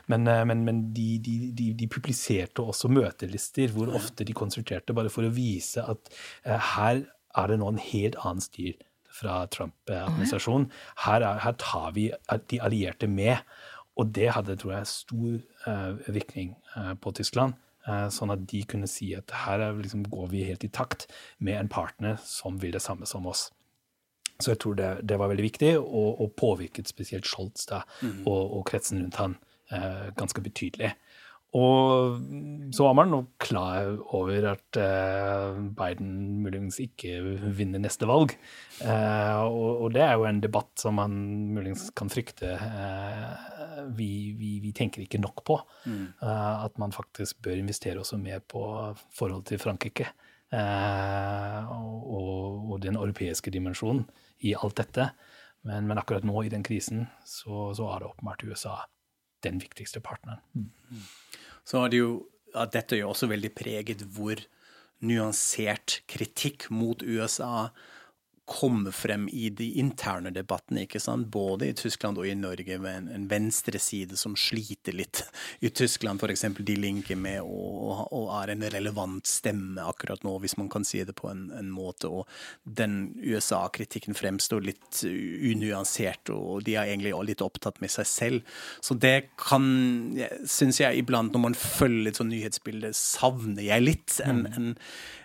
[0.06, 5.10] Men, men, men de, de, de, de publiserte også møtelister hvor ofte de konsulterte, bare
[5.10, 6.12] for å vise at
[6.46, 7.02] her
[7.36, 8.78] er det nå en helt annen styr
[9.16, 10.70] fra Trump-administrasjonen.
[11.02, 12.10] Her, er- her tar vi
[12.52, 13.42] de allierte med.
[13.96, 16.50] Og det hadde, tror jeg, stor virkning
[17.00, 17.56] på Tyskland.
[17.88, 21.08] Eh, sånn at de kunne si at her er, liksom, går vi helt i takt
[21.38, 23.48] med en partner som vil det samme som oss.
[24.36, 27.82] Så jeg tror det, det var veldig viktig, og, og påvirket spesielt Scholz da,
[28.26, 29.38] og, og kretsen rundt han
[29.72, 30.92] eh, ganske betydelig.
[31.54, 32.18] Og
[32.74, 37.20] så var man nok klar over at eh, Biden muligens ikke
[37.56, 38.34] vinner neste valg.
[38.82, 41.14] Eh, og, det er jo en debatt som man
[41.54, 45.60] muligens kan frykte eh, vi, vi, vi tenker ikke nok på.
[46.20, 48.64] Eh, at man faktisk bør investere også mer på
[49.14, 50.10] forholdet til Frankrike.
[50.52, 54.04] Eh, og, og, og den europeiske dimensjonen
[54.44, 55.08] i alt dette.
[55.66, 58.76] Men, men akkurat nå i den krisen så, så er det åpenbart USA
[59.44, 60.40] den viktigste partneren.
[61.64, 62.10] så er det jo
[62.54, 64.40] ja, dette er jo også veldig preget hvor
[65.04, 67.68] nyansert kritikk mot USA
[68.46, 71.26] kommer frem i de interne debattene, ikke sant?
[71.34, 75.24] både i Tyskland og i Norge, med en, en venstreside som sliter litt.
[75.66, 76.44] I Tyskland f.eks.
[76.58, 81.02] de linker med og, og er en relevant stemme akkurat nå, hvis man kan si
[81.04, 82.06] det på en, en måte.
[82.06, 82.30] Og
[82.62, 88.56] den USA-kritikken fremstår litt unyansert, og de er egentlig litt opptatt med seg selv.
[88.78, 89.66] Så det kan,
[90.46, 94.20] syns jeg iblant, når man følger et sånt nyhetsbildet, savner jeg litt.
[94.22, 94.74] en, en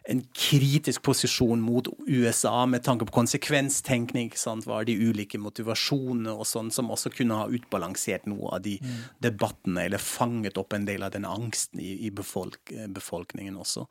[0.03, 4.31] en kritisk posisjon mot USA med tanke på konsekvenstenkning.
[4.35, 4.65] Sant?
[4.65, 8.77] Hva er de ulike motivasjonene og sånn, som også kunne ha utbalansert noe av de
[8.81, 8.95] mm.
[9.21, 13.85] debattene, eller fanget opp en del av den angsten i, i befolk, befolkningen også.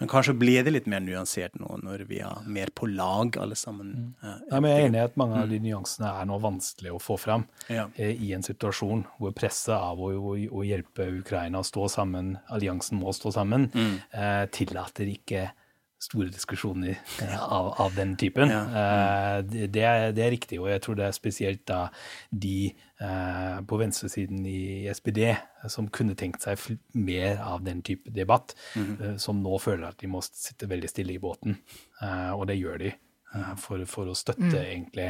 [0.00, 3.58] Men kanskje blir det litt mer nyansert nå, når vi er mer på lag, alle
[3.58, 3.92] sammen.
[3.92, 4.08] Mm.
[4.48, 5.68] Ja, men jeg er enig i at mange av de mm.
[5.68, 7.86] nyansene er nå vanskelig å få fram ja.
[8.00, 12.36] Eh, i en situasjon hvor presset av å, å, å, hjelpe Ukraina å stå sammen,
[12.48, 13.94] alliansen må stå sammen, mm.
[14.16, 15.49] eh, tillater ikke
[16.00, 18.48] store diskusjoner eh, av, av den typen.
[18.48, 18.60] Ja.
[18.64, 21.80] Uh, det, er, det, er, riktig, og jeg tror det er spesielt da
[22.32, 22.70] de
[23.02, 25.26] uh, på venstresiden i SPD
[25.68, 30.00] som kunne tenkt seg mer av den type debatt, mm uh, som nå føler at
[30.00, 31.58] de må sitte veldig stille i båten.
[32.34, 32.90] og det gjør de
[33.60, 34.62] for, for, å støtte mm.
[34.62, 35.08] egentlig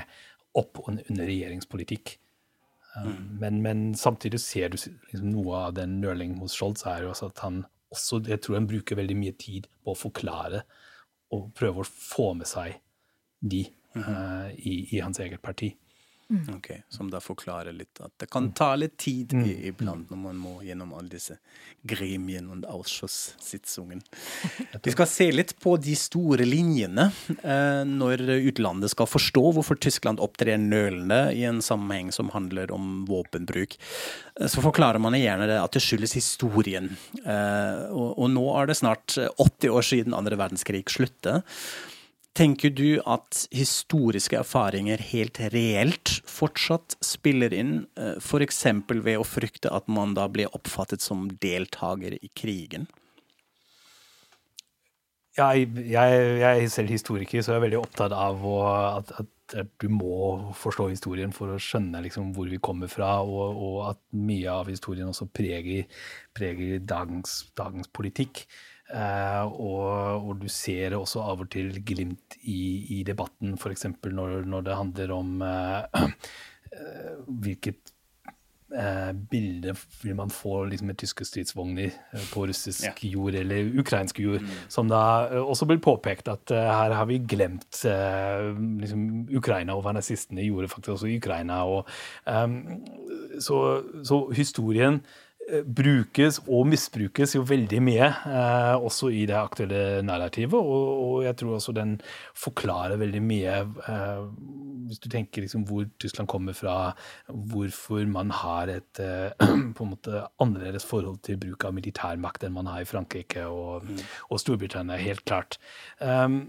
[0.59, 2.17] opp under regjeringspolitikk.
[2.97, 3.39] Mm.
[3.41, 7.31] Men, men, samtidig ser du liksom, noe av den nøling hos Scholz er jo også
[7.31, 10.63] at han også, jeg tror han bruker veldig mye tid på å forklare
[11.35, 12.81] og prøve å få med seg
[13.41, 14.17] de mm -hmm.
[14.17, 15.75] uh, i, i, hans eget parti.
[16.31, 16.57] Mm.
[16.57, 19.47] Ok, Som da forklarer litt at det kan ta litt tid mm.
[19.73, 21.41] iblant når man må gjennom alle disse
[21.83, 24.03] gremien og Ausschusssitzungen.
[24.85, 27.09] Vi skal se litt på de store linjene
[27.43, 33.05] eh, når utlandet skal forstå hvorfor Tyskland opptrer nølende i en sammenheng som handler om
[33.11, 33.75] våpenbruk.
[34.39, 36.93] Eh, så forklarer man gjerne det at det skyldes historien.
[37.25, 41.43] Eh, og, og nå er det snart 80 år siden andre verdenskrig sluttet.
[42.39, 48.63] Tenker du at historiske erfaringer helt reelt fortsatt spiller inn, eh, f.eks.
[48.89, 52.87] ved å frykte at man da blir oppfattet som deltaker i krigen?
[55.39, 58.57] Jeg, jeg, jeg er selv historiker, så jeg er veldig opptatt av å,
[59.01, 59.37] at, at,
[59.83, 60.15] du må
[60.55, 64.71] forstå historien for å skjønne liksom, hvor vi kommer fra, og, og, at mye av
[64.71, 65.89] historien også preger,
[66.39, 68.45] preger dagens, dagens politikk.
[68.91, 73.87] Uh, og, og, du ser også av og til glimt i, i debatten, f.eks.
[74.03, 77.97] Når, når det handler om uh, uh, hvilket
[79.27, 79.73] bilde
[80.05, 81.91] vil man få liksom, med tyske stridsvogner
[82.31, 83.09] på russisk ja.
[83.11, 84.45] jord eller ukrainsk jord.
[84.47, 84.53] Mm.
[84.71, 85.01] Som da
[85.43, 90.95] også blir påpekt at her har vi glemt liksom, Ukraina, og hva nazistene gjorde faktisk
[90.95, 91.65] også i Ukraina.
[91.67, 91.91] Og,
[92.31, 92.55] um,
[93.43, 93.59] så,
[94.07, 95.03] så historien
[95.65, 100.55] brukes og misbrukes jo veldig mye, eh, også i det aktuelle narrativet.
[100.55, 101.97] Og, og, jeg tror også den
[102.39, 103.57] forklarer veldig mye,
[103.91, 104.23] eh,
[104.91, 106.77] hvis du tenker liksom hvor Tyskland kommer fra,
[107.29, 109.33] hvorfor man har et eh,
[109.77, 113.87] på en måte annerledes forhold til bruk av militærmakt enn man har i Frankrike og,
[113.87, 114.03] mm.
[114.31, 115.59] og Storbritannia, helt klart.
[115.99, 116.43] Um,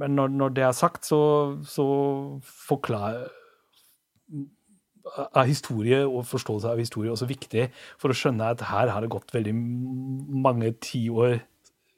[0.00, 1.20] men når, når, det er sagt, så,
[1.68, 1.86] så
[2.42, 3.28] forklarer
[5.14, 7.68] er historie og forståelse av historie også viktig
[8.00, 11.38] for å skjønne at her har det gått veldig mange tiår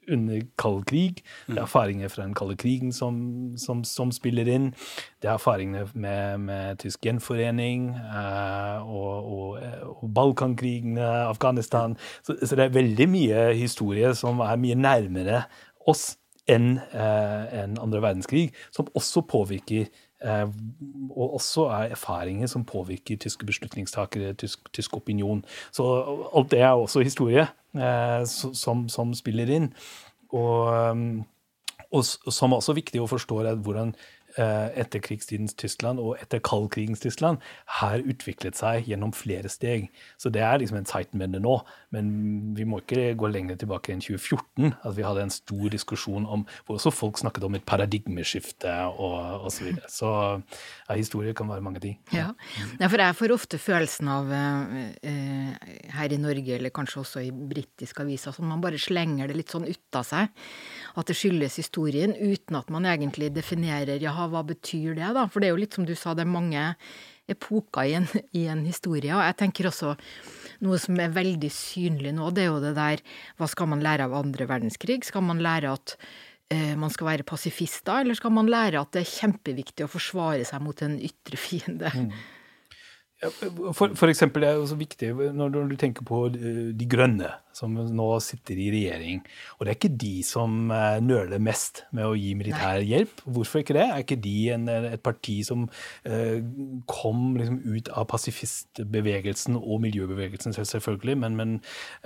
[0.09, 1.21] under kald krig.
[1.47, 1.63] Det er mm.
[1.63, 3.19] erfaringer fra den kalde krigen som,
[3.61, 4.71] som, som spiller inn.
[5.21, 9.67] Det er erfaringene med, med tysk gjenforening eh, og, og,
[10.01, 11.97] og Balkankrigene, Afghanistan.
[12.23, 15.43] Så, så, det er veldig mye historie som er mye nærmere
[15.89, 16.15] oss
[16.49, 23.17] enn eh, en andre verdenskrig, som også påvirker Eh, og også er erfaringer som påvirker
[23.17, 25.45] tyske beslutningstakere, tysk, tysk opinion.
[25.71, 25.85] Så
[26.35, 29.73] alt det er også historie eh, som, som, spiller inn.
[30.29, 31.23] Og, eh,
[31.91, 37.01] og, som er også viktig å forstå er hvordan Eh, etterkrigstidens Tyskland og etter kaldkrigens
[37.03, 37.41] Tyskland
[37.79, 39.89] har utviklet seg gjennom flere steg.
[40.17, 41.59] Så det er liksom en Zeitenwende nå.
[41.93, 42.11] Men
[42.57, 44.73] vi må ikke gå lenger tilbake enn 2014.
[44.85, 49.45] At vi hadde en stor diskusjon om hvor også folk snakket om et paradigmeskifte og
[49.49, 49.59] osv.
[49.59, 49.89] Så, videre.
[49.91, 50.09] så
[50.87, 51.97] ja, historie kan være mange ting.
[52.15, 52.29] Ja,
[52.79, 55.51] ja for jeg får ofte følelsen av eh,
[55.95, 59.53] her i Norge, eller kanskje også i britiske aviser, at man bare slenger det litt
[59.53, 60.31] sånn ut av seg.
[60.99, 65.27] At det skyldes historien, uten at man egentlig definerer jaha, hva betyr det, da?
[65.29, 66.63] For det er jo litt som du sa, det er mange
[67.29, 69.11] epoker i en, i en historie.
[69.13, 69.93] Og jeg tenker også
[70.65, 73.03] noe som er veldig synlig nå, det er jo det der
[73.39, 75.01] Hva skal man lære av andre verdenskrig?
[75.07, 75.95] Skal man lære at
[76.53, 80.47] eh, man skal være pasifister, eller skal man lære at det er kjempeviktig å forsvare
[80.47, 81.93] seg mot en ytre fiende?
[81.93, 82.11] Mm.
[83.19, 87.73] For, for eksempel det er også viktig når du tenker på eh, De grønne, som
[87.75, 89.19] nå sitter i regjering.
[89.57, 93.19] Og det er ikke de som eh, nøler mest med å gi militær hjelp.
[93.27, 93.83] Hvorfor ikke det?
[93.89, 95.67] Er ikke de en, et parti som
[96.07, 96.39] eh,
[96.87, 101.57] kom liksom ut av pasifistbevegelsen og miljøbevegelsen, selvfølgelig, men, men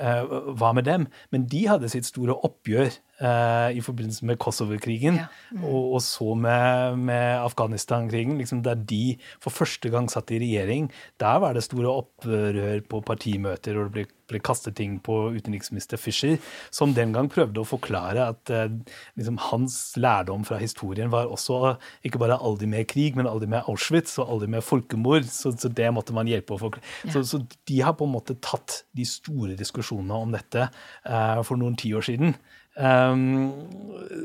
[0.02, 0.26] eh,
[0.58, 1.06] hva med dem?
[1.30, 2.90] Men de hadde sitt store oppgjør
[3.22, 5.28] i forbindelse med Kosovo-krigen, ja.
[5.54, 5.64] mm.
[5.64, 10.90] og, og, så med, med Afghanistan-krigen, liksom der de for første gang satt i regjering.
[11.22, 16.00] Der var det store opprør på partimøter, og det ble, ble kastet ting på utenriksminister
[16.02, 16.40] Fischer,
[16.74, 18.72] som den gang prøvde å forklare at eh,
[19.20, 21.76] liksom, hans lærdom fra historien var også
[22.08, 25.28] ikke bare aldri mer krig, men aldri mer Auschwitz og aldri mer folkemord.
[25.30, 26.86] Så, så det måtte man hjelpe å forklare.
[27.06, 27.16] Ja.
[27.16, 31.60] Så, så, de har på en måte tatt de store diskusjonene om dette eh, for
[31.60, 32.38] noen tiår siden.
[32.74, 33.70] Um,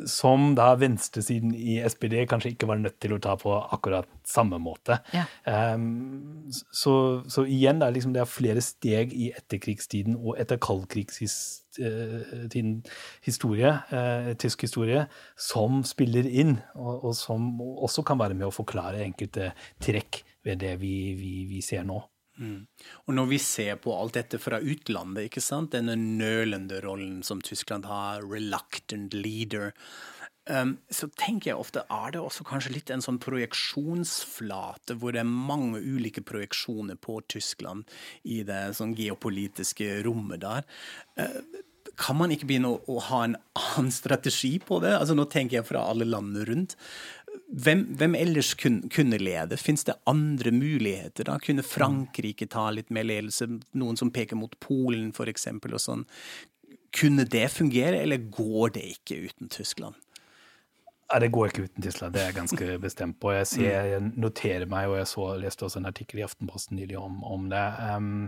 [0.09, 4.57] som da venstresiden i SPD kanskje ikke var nødt til å ta på akkurat samme
[4.63, 4.97] måte.
[5.13, 5.25] Ja.
[5.75, 10.57] Um, så, så, igjen, det er, liksom, det er flere steg i etterkrigstiden og etter
[10.65, 12.83] kaldkrigstiden
[13.27, 15.05] historie, uh, tysk historie,
[15.37, 19.53] som spiller inn, og, og, som også kan være med å forklare enkelte
[19.85, 22.01] trekk ved det vi, vi, vi ser nå.
[22.39, 22.67] Mm.
[23.07, 25.75] Og når vi ser på alt dette fra utlandet, ikke sant?
[25.75, 29.73] denne nølende rollen som Tyskland har, reluctant leader,
[30.51, 35.25] um, så tenker jeg ofte er det også kanskje litt en sånn projeksjonsflate hvor det
[35.25, 37.89] er mange ulike projeksjoner på Tyskland
[38.25, 40.69] i det sånn geopolitiske rommet der.
[41.19, 41.65] Uh,
[41.99, 44.95] kan man ikke begynne å, å, ha en annen strategi på det?
[44.97, 46.77] Altså Nå tenker jeg fra alle landene rundt.
[47.49, 49.57] Hvem, hvem, ellers kunne, kunne lede?
[49.61, 51.29] Fins det andre muligheter?
[51.29, 51.39] da?
[51.43, 53.49] Kunne Frankrike ta litt mer ledelse?
[53.79, 55.49] Noen som peker mot Polen, f.eks.
[55.55, 56.05] og sånn.
[56.95, 59.99] Kunne det fungere, eller går det ikke uten Tyskland?
[61.09, 63.33] Nei, Det går ikke uten Tyskland, det er jeg ganske bestemt på.
[63.33, 63.91] Jeg, ser, mm.
[63.93, 67.49] jeg noterer meg, og jeg så, leste også en artikkel i Aftenposten nylig om, om
[67.49, 67.65] det.
[67.95, 68.19] Um,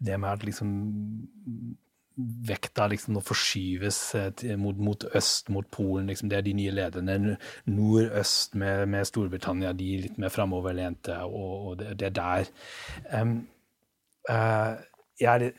[0.00, 0.70] det med at liksom
[2.16, 6.06] vekta liksom nå forskyves eh, mot, mot, øst, mot Polen.
[6.06, 7.36] Liksom, det er de nye lederne.
[7.66, 12.50] Nord-øst med, med, Storbritannia, de litt mer framoverlente, og, og det, det, er der.
[13.20, 13.36] Um,
[14.30, 14.74] uh,
[15.20, 15.50] jeg er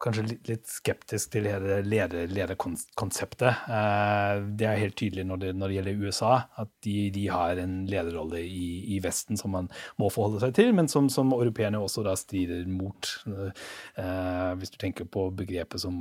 [0.00, 3.66] kanskje litt, skeptisk til hele lederkonseptet.
[3.68, 6.32] Eh, det er helt tydelig når det, når det gjelder USA,
[6.62, 9.68] at de, de har en lederrolle i, i, Vesten som man
[10.00, 13.10] må forholde seg til, men som, som europeerne også da strider mot.
[13.26, 15.96] Eh, hvis du tenker på begrepet som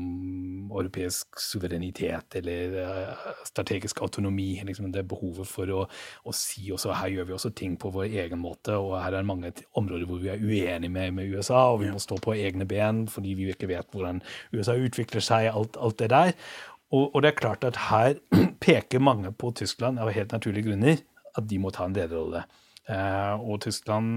[0.70, 5.84] europeisk suverenitet eller eh, strategisk autonomi, liksom det behovet for å,
[6.24, 9.28] å, si også her gjør vi også ting på vår egen måte, og her er
[9.28, 12.68] mange områder hvor vi er uenige med, med USA, og vi må stå på egne
[12.70, 14.24] ben fordi vi ikke vet hvordan
[14.54, 16.34] USA utvikler seg, alt, alt det der.
[16.90, 18.18] Og, og, det er klart at her
[18.66, 21.04] peker mange på Tyskland av helt naturlige grunner
[21.38, 22.44] at de må ta en lederrolle.
[22.90, 24.08] Eh, og Tyskland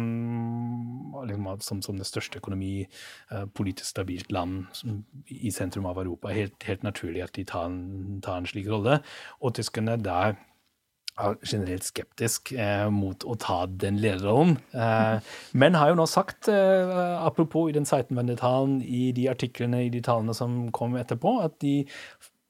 [1.28, 2.86] liksom, som, som, det største økonomi,
[3.30, 7.68] eh, politisk stabilt land som, i sentrum av Europa, helt, helt naturlig at de tar
[7.68, 9.02] en, tar en slik rolle.
[9.44, 10.38] Og tyskerne der
[11.20, 14.56] er generelt skeptisk eh, mot å ta den lederrollen.
[14.72, 19.90] Eh, men har jo nå sagt, eh, apropos i den Seitenwende-talen, i de artiklene i
[19.92, 21.82] de talene som kom etterpå, at de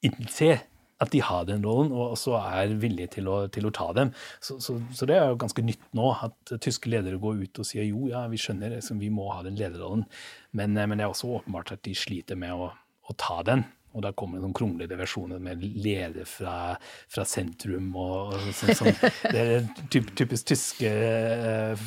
[0.07, 0.63] innser
[1.03, 4.13] at de har den rollen, og også er villige til å, til å ta dem.
[4.39, 7.67] Så, så, så, det er jo ganske nytt nå, at tyske ledere går ut og
[7.67, 10.07] sier jo, ja, vi skjønner, vi må ha den lederrollen.
[10.55, 13.67] Men, men det er også åpenbart at de sliter med å, å ta den.
[13.93, 16.75] Og da kommer det noen kronglete versjoner med leder fra,
[17.13, 18.75] fra sentrum og, og sånn.
[18.79, 18.97] sånn.
[19.33, 21.87] Det er typ, typisk tyske uh,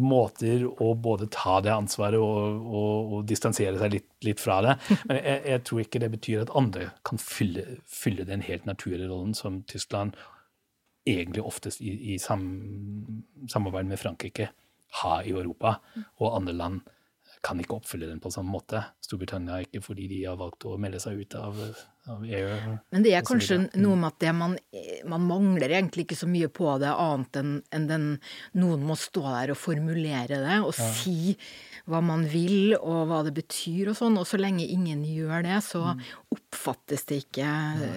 [0.00, 4.76] måter å både ta det ansvaret og, og, og distansere seg litt, litt, fra det.
[5.10, 9.10] Men jeg, jeg, tror ikke det betyr at andre kan fylle, fylle den helt naturlige
[9.10, 10.16] rollen som Tyskland
[11.08, 12.46] egentlig oftest i, i sam,
[13.50, 14.50] samarbeid med Frankrike
[15.00, 15.78] har i Europa
[16.18, 16.80] og andre land
[17.40, 18.82] kan ikke oppfylle den på samme måte.
[19.04, 21.56] Storbritannia ikke fordi de har valgt å melde seg ut av,
[22.12, 22.76] av EU.
[22.92, 24.56] Men det er kanskje noe med at det, man,
[25.08, 28.06] man, mangler egentlig ikke så mye på det, annet enn enn den
[28.60, 30.88] noen må stå der og formulere det og ja.
[31.00, 31.36] si
[31.90, 34.18] hva man vil og hva det betyr og sånn.
[34.20, 36.02] Og så lenge ingen gjør det, så mm.
[36.36, 37.92] oppfattes det ikke ja.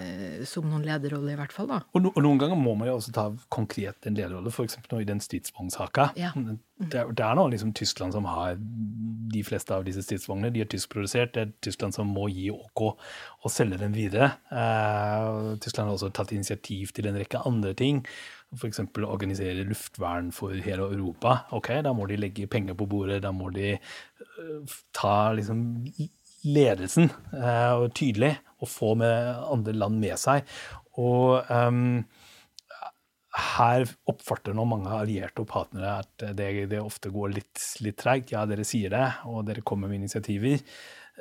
[0.49, 1.69] som noen lederrolle, i hvert fall.
[1.69, 1.81] da.
[1.91, 4.79] Og, no, og, noen ganger må man jo også ta konkret en lederrolle, f.eks.
[4.87, 6.13] nå i den stridsvognsaka.
[6.19, 6.31] Ja.
[6.77, 10.51] Det, det, er nå liksom Tyskland som har de fleste av disse stridsvognene.
[10.53, 11.33] De er tyskprodusert.
[11.35, 14.31] Det er Tyskland som må gi OK og selge dem videre.
[14.51, 18.01] Eh, Tyskland har også tatt initiativ til en rekke andre ting
[18.57, 18.79] f.eks.
[19.05, 23.21] organisere luftvern for hele Europa, ok, da må de legge penger på bordet.
[23.23, 25.63] Da må de uh, ta liksom
[26.43, 30.47] ledelsen uh, tydelig og få med andre land med seg.
[31.01, 32.03] Og um,
[33.33, 38.33] her oppfatter nå mange allierte og partnere at det, det ofte går litt, litt treigt.
[38.35, 40.61] Ja, dere sier det, og dere kommer med initiativer,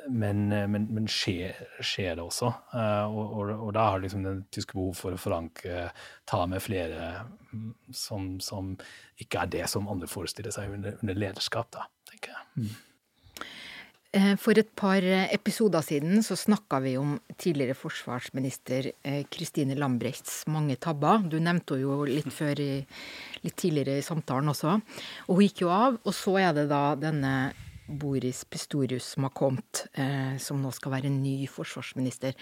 [0.09, 2.51] men, men, men skjer, skjer, det også?
[2.73, 5.87] Uh, og, og, og, da har liksom den tyske behov for å forankre,
[6.29, 7.11] ta med flere
[7.49, 8.73] mm, som, som,
[9.21, 12.65] ikke er det som andre forestiller seg under, under lederskap, da, tenker jeg.
[12.65, 12.73] Mm.
[14.13, 15.01] Eh, for et par
[15.33, 18.91] episoder siden så snakka vi om tidligere forsvarsminister
[19.33, 21.25] Kristine Lambrechts mange tabber.
[21.25, 24.77] Du nevnte henne jo litt før litt tidligere i samtalen også.
[25.27, 25.97] Og hun gikk jo av.
[26.05, 27.33] Og så er det da denne
[27.87, 32.35] Boris Pistorius som har kommet, eh, som nå skal være ny forsvarsminister.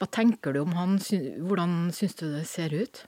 [0.00, 0.98] Hva tenker du om han?
[0.98, 3.04] Hvordan syns du det ser ut?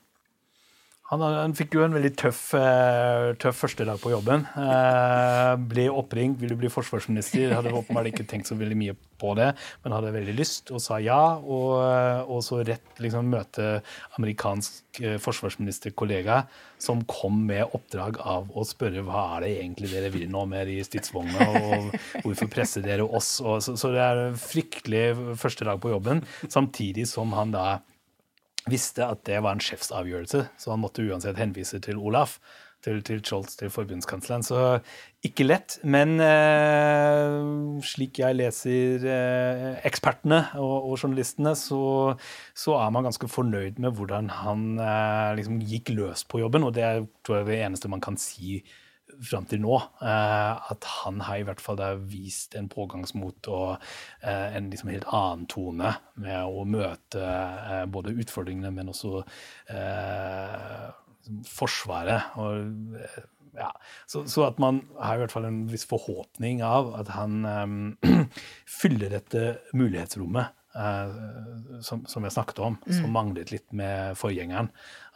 [1.09, 4.43] Han, han, fikk jo en veldig tøff, uh, tøff første dag på jobben.
[4.61, 7.55] Eh, ble oppringt, ville bli forsvarsminister.
[7.57, 9.49] Hadde åpenbart ikke tenkt så veldig mye på det,
[9.83, 11.39] men hadde veldig lyst og sa ja.
[11.41, 13.79] Og, uh, og så rett liksom møte
[14.19, 14.85] amerikansk
[15.23, 16.43] forsvarsministerkollega
[16.83, 20.69] som kom med oppdrag av å spørre hva er det egentlig dere vil nå med
[20.69, 23.39] de stridsvognene, og hvorfor presser dere oss?
[23.41, 25.05] Og, så, så det er en fryktelig
[25.41, 27.79] første dag på jobben, samtidig som han da
[28.71, 32.39] visste at det var en sjefsavgjørelse, så han måtte uansett henvise til Olaf.
[32.79, 34.45] Til, til Scholz, til forbundskansleren.
[34.47, 34.59] Så
[35.27, 35.81] ikke lett.
[35.83, 41.81] Men eh, slik jeg leser eh, ekspertene og, og journalistene, så,
[42.55, 46.69] så, er man ganske fornøyd med hvordan han eh, liksom gikk løs på jobben.
[46.69, 48.61] Og det er tror jeg, det eneste man kan si
[49.25, 49.75] fram til nå.
[50.03, 53.71] Eh, at han har i hvert fall vist en pågangsmot og
[54.23, 61.05] eh, en liksom helt annen tone med å møte eh, både utfordringene, men også liksom
[61.45, 62.23] Forsvaret.
[62.41, 62.71] Og,
[63.59, 63.69] ja.
[64.07, 67.75] så, så, at man har i hvert fall en viss forhåpning av at han um,
[68.81, 70.55] fyller dette mulighetsrommet.
[70.79, 72.93] Uh, som, som, jeg snakket om, mm.
[72.95, 74.69] som manglet litt med forgjengeren.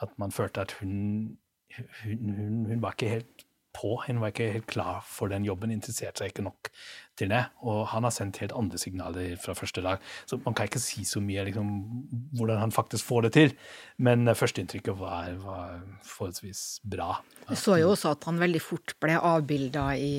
[0.03, 1.37] At man følte at hun,
[1.77, 3.32] hun, hun, hun var ikke helt
[3.77, 3.97] på.
[4.07, 6.71] Hun var ikke helt klar for den jobben, interesserte seg ikke nok
[7.19, 7.43] til det.
[7.67, 10.03] Og han har sendt helt andre signaler fra første dag.
[10.27, 11.71] Så man kan ikke si så mye liksom,
[12.39, 13.55] hvordan han faktisk får det til.
[13.99, 17.17] Men førsteinntrykket var, var forholdsvis bra.
[17.49, 20.15] Du så jo også at han veldig fort ble avbilda i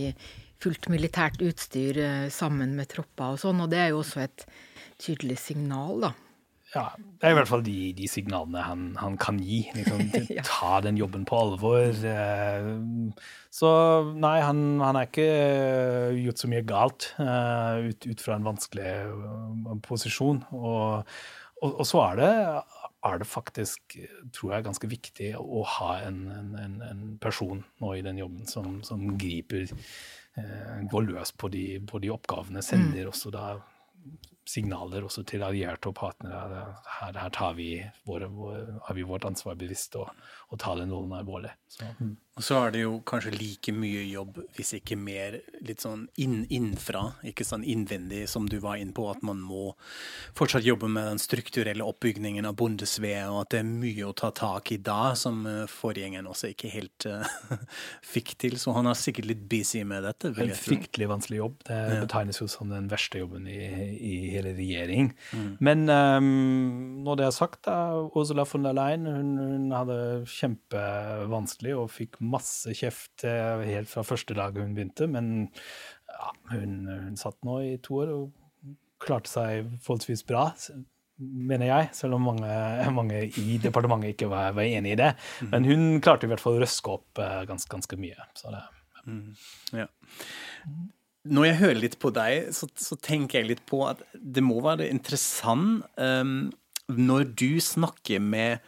[0.64, 4.46] fullt militært utstyr eh, sammen med tropper og sånn, og det er jo også et
[5.02, 6.14] tydelig signal, da.
[6.74, 9.62] Ja, det er i hvert fall de, de signalene han, han, kan gi.
[9.78, 10.08] Liksom,
[10.48, 11.92] ta den jobben på alvor.
[12.10, 12.70] Eh,
[13.54, 13.70] så
[14.18, 15.28] nei, han, han er ikke
[16.18, 18.90] gjort så mye galt uh, ut, ut, fra en vanskelig
[19.86, 20.42] posisjon.
[20.58, 21.14] Og,
[21.62, 22.32] og, og, så er det,
[23.12, 24.00] er det faktisk,
[24.34, 26.24] tror jeg, ganske viktig å ha en,
[26.58, 29.70] en, en person nå i den jobben som, som griper
[30.90, 32.64] Går løs på de, på de oppgavene.
[32.66, 33.10] Sender mm.
[33.12, 33.52] også da
[34.50, 36.64] signaler også til allierte og partnere.
[37.00, 37.70] Her, her tar vi
[38.08, 38.30] våre,
[38.88, 40.12] har vi vårt ansvar bevisst og,
[40.52, 41.54] og tar det noen alvorlig.
[41.72, 41.88] Så.
[42.00, 42.16] Mm.
[42.34, 46.40] Og så er det jo kanskje like mye jobb, hvis ikke mer, litt sånn inn,
[46.50, 49.76] innenfra, ikke sånn innvendig som du var inne på, at man må
[50.34, 54.32] fortsatt jobbe med den strukturelle oppbygningen av bondesved, og at det er mye å ta
[54.34, 57.30] tak i da, som eh, forgjengeren også ikke helt uh,
[58.16, 58.58] fikk til.
[58.58, 60.34] Så han er sikkert litt busy med dette.
[60.34, 61.62] En fryktelig vanskelig jobb.
[61.70, 63.62] Det betegnes jo som den verste jobben i,
[63.94, 65.12] i hele regjering.
[65.34, 65.50] Mm.
[65.64, 66.30] Men um,
[67.06, 67.78] når det er sagt, da,
[68.14, 69.98] Ursula von der Leyen hun, hun hadde
[70.30, 75.34] kjempevanskelig og fikk masse kjeft eh, helt fra første dag hun begynte, men
[76.10, 78.32] ja, hun, hun, satt nå i to år og
[79.04, 80.48] klarte seg forholdsvis bra,
[81.18, 82.50] mener jeg, selv om mange,
[83.00, 85.14] mange i departementet ikke var, var, enig i det.
[85.42, 85.52] Mm.
[85.54, 88.30] Men hun klarte i hvert fall å røske opp uh, ganske, ganske mye.
[88.40, 89.06] Så det, ja.
[89.08, 89.34] Mm.
[89.84, 89.88] ja.
[91.24, 94.58] Når jeg hører litt på deg, så, så, tenker jeg litt på at det må
[94.64, 96.52] være interessant um,
[96.92, 98.64] når du snakker med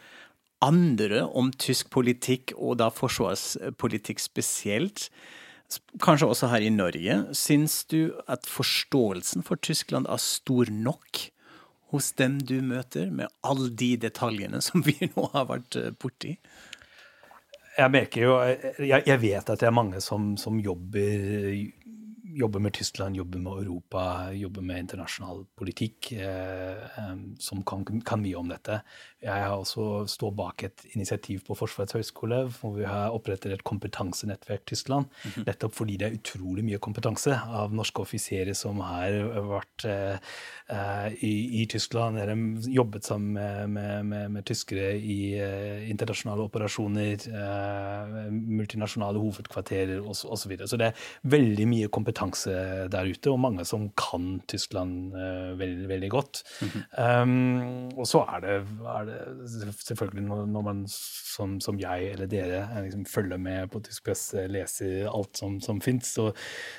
[0.64, 5.10] andre om tysk politikk, og da forsvarspolitikk spesielt,
[6.00, 11.26] kanskje også her i Norge, syns du at forståelsen for Tyskland er stor nok
[11.92, 16.36] hos dem du møter, med alle de detaljene som vi nå har vært eh, borti?
[17.76, 18.36] Jeg merker jo
[18.80, 21.52] Jeg, jeg vet at det er mange som, som jobber
[22.36, 28.36] jobber med Tyskland, jobber med Europa, jobber med internasjonal politikk, eh, som kan, kan, mye
[28.36, 28.80] om dette.
[29.24, 33.64] Jeg har også står bak et initiativ på Forsvarets høgskole hvor vi har opprettet et
[33.66, 35.06] kompetansenettverk Tyskland.
[35.06, 35.46] Mm -hmm.
[35.46, 39.10] Nettopp fordi det er utrolig mye kompetanse av norske offiserer som har
[39.48, 42.18] vært eh, i, i, Tyskland.
[42.18, 42.36] eller
[42.68, 50.26] jobbet sammen med, med, med, med tyskere i eh, internasjonale operasjoner, eh, multinasjonale hovedkvarterer osv.
[50.26, 54.40] Så, så, så det er veldig mye kompetanse kompetanse der ute, og mange som kan
[54.48, 56.42] Tyskland uh, veldig, veldig godt.
[56.60, 57.22] Mm -hmm.
[57.22, 62.82] um, og så er det, er det, selvfølgelig når, man som, som, jeg eller dere
[62.82, 66.32] liksom følger med på tysk presse, leser alt som, som fins, så,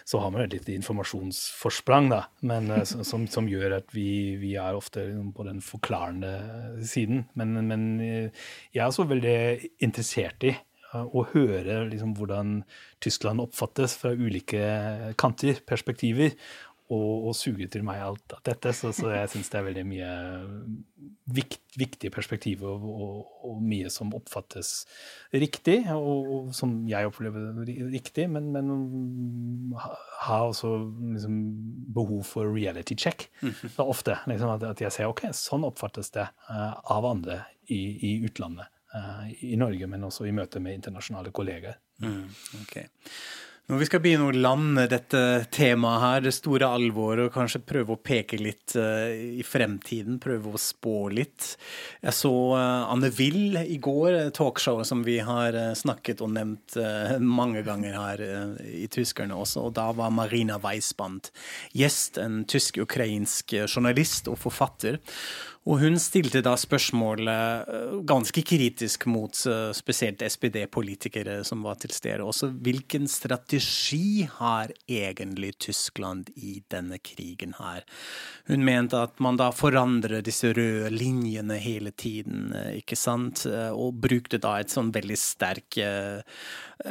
[0.05, 4.55] så, har man et lite informasjonsforsprang, da, men uh, som, som, gjør at vi, vi
[4.55, 7.25] er ofte liksom, på den forklarende siden.
[7.33, 10.55] Men, men jeg er også veldig interessert i
[11.05, 12.61] å høre liksom, hvordan
[13.03, 14.63] Tyskland oppfattes fra ulike
[15.21, 16.33] kanter, perspektiver,
[16.87, 18.71] og, og suge til meg alt dette.
[18.75, 20.11] Så, så jeg syns det er veldig mye
[21.35, 24.71] vikt, viktige perspektiver og, og, og, mye som oppfattes
[25.35, 27.59] riktig, og, som jeg opplever
[27.91, 30.71] riktig, men, men har også
[31.17, 31.41] liksom,
[31.97, 33.29] behov for reality check.
[33.41, 33.75] -hmm.
[33.75, 37.99] Så ofte liksom, at, at, jeg ser ok, sånn oppfattes det uh, av andre i,
[37.99, 38.71] i utlandet.
[38.97, 41.77] Eh, i Norge, men også i møte med internasjonale kolleger.
[42.03, 42.25] Mm,
[42.63, 42.87] okay.
[43.67, 45.21] Når vi skal begynne å lande dette
[45.51, 50.53] temaet her, det store alvoret, og kanskje prøve å peke litt uh, i fremtiden, prøve
[50.55, 51.49] å spå litt.
[51.99, 56.79] Jeg så uh, Anne Will i går, talkshowet som vi har uh, snakket og nevnt
[57.19, 58.23] mange ganger her
[58.63, 61.27] i Tyskerne også, og da var Marina Weisband
[61.75, 65.01] gjest, en tysk-ukrainsk journalist og forfatter.
[65.67, 71.91] Og hun stilte da spørsmålet eh, ganske kritisk mot eh, spesielt SPD-politikere som var til
[71.91, 72.23] stede.
[72.23, 77.83] Også hvilken strategi har egentlig Tyskland i denne krigen her?
[78.47, 83.43] Hun mente at man da forandrer disse røde linjene hele tiden, eh, ikke sant?
[83.47, 85.75] Og brukte da et sånn veldig sterk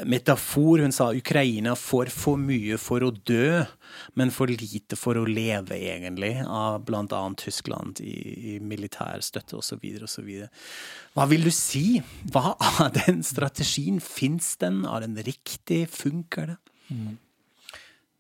[0.05, 0.83] metafor.
[0.85, 3.65] Hun sa Ukraina får for mye for å dø,
[4.19, 7.23] men for lite for å leve, egentlig, av bl.a.
[7.41, 8.17] Tyskland i,
[8.57, 9.85] i militær støtte osv.
[10.07, 10.31] osv.
[11.17, 12.01] Hva vil du si?
[12.33, 14.01] Hva av den strategien?
[14.03, 14.85] Fins den?
[14.89, 15.87] Er den riktig?
[15.95, 16.59] Funker det?
[16.91, 17.15] Mm.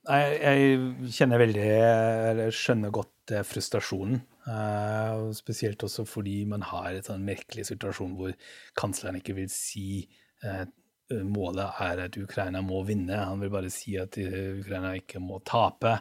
[0.07, 4.23] Jeg, jeg, kjenner veldig Eller skjønner godt eh, frustrasjonen.
[4.47, 8.37] Uh, spesielt også fordi man har en sånn merkelig situasjon hvor
[8.79, 10.05] kansleren ikke vil si
[10.45, 10.67] Eh,
[11.07, 13.15] målet er at Ukraina må vinne.
[13.29, 15.93] Han vil bare si at eh, Ukraina ikke må tape.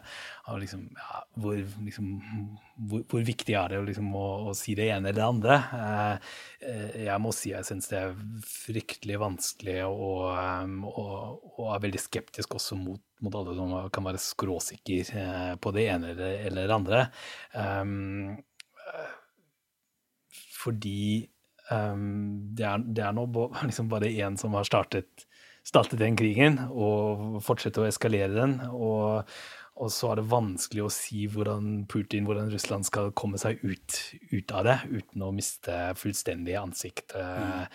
[0.58, 2.08] Liksom, ja, hvor, liksom,
[2.90, 5.60] hvor, hvor, viktig er det liksom, å, å, si det ene eller det andre?
[5.78, 10.26] Eh, jeg må si jeg syns det er fryktelig vanskelig og,
[10.90, 15.14] og, og, er veldig skeptisk også mot, mot alle som kan være skråsikker
[15.62, 17.06] på det ene eller, det andre.
[17.54, 18.36] Um,
[20.56, 21.28] fordi
[21.70, 23.26] um, det, er, det, er, nå
[23.68, 25.26] liksom bare én som har startet,
[25.66, 28.58] startet den krigen, og fortsetter å eskalere den.
[28.70, 29.38] Og,
[29.76, 33.96] og så er det vanskelig å si hvordan Putin, hvordan Russland skal komme seg ut,
[34.32, 37.66] ut av det uten å miste fullstendig ansikt mm.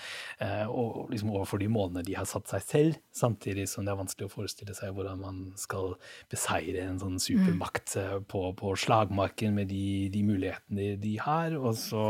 [0.41, 3.99] eh, og liksom overfor de målene de har satt seg selv, samtidig som det er
[4.01, 5.93] vanskelig å forestille seg hvordan man skal
[6.31, 8.25] beseire en sånn supermakt mm.
[8.31, 11.53] på, på, slagmarken med de, de mulighetene de, de, har.
[11.59, 12.05] Og så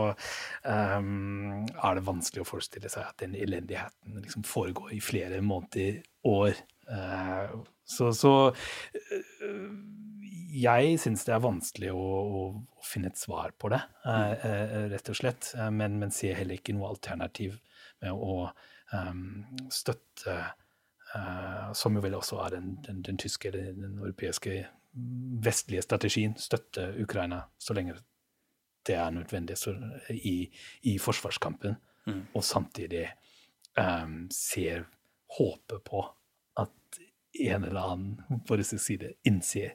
[0.63, 5.99] um, er det vanskelig å forestille seg at den elendigheten liksom foregår i flere måneder,
[6.23, 6.53] år.
[6.91, 7.53] Eh,
[7.85, 8.53] så, så
[10.51, 12.05] jeg syns det er vanskelig å,
[12.41, 12.41] å,
[12.83, 14.33] finne et svar på det, mm.
[14.49, 15.51] eh, rett og slett.
[15.55, 17.57] Eh, men, men ser heller ikke noe alternativ
[18.01, 18.49] med å
[18.97, 19.25] um,
[19.71, 20.35] støtte
[21.13, 24.63] uh, Som jo vel også er den, den, den tyske eller den europeiske
[25.45, 27.93] vestlige strategien, støtte Ukraina så lenge
[28.87, 29.75] det er nødvendig så,
[30.09, 30.49] i,
[30.89, 31.75] i, forsvarskampen,
[32.09, 32.21] mm.
[32.33, 33.05] og samtidig
[33.77, 34.87] um, ser
[35.37, 36.01] håpet på
[37.39, 39.71] en eller annen på russisk side innse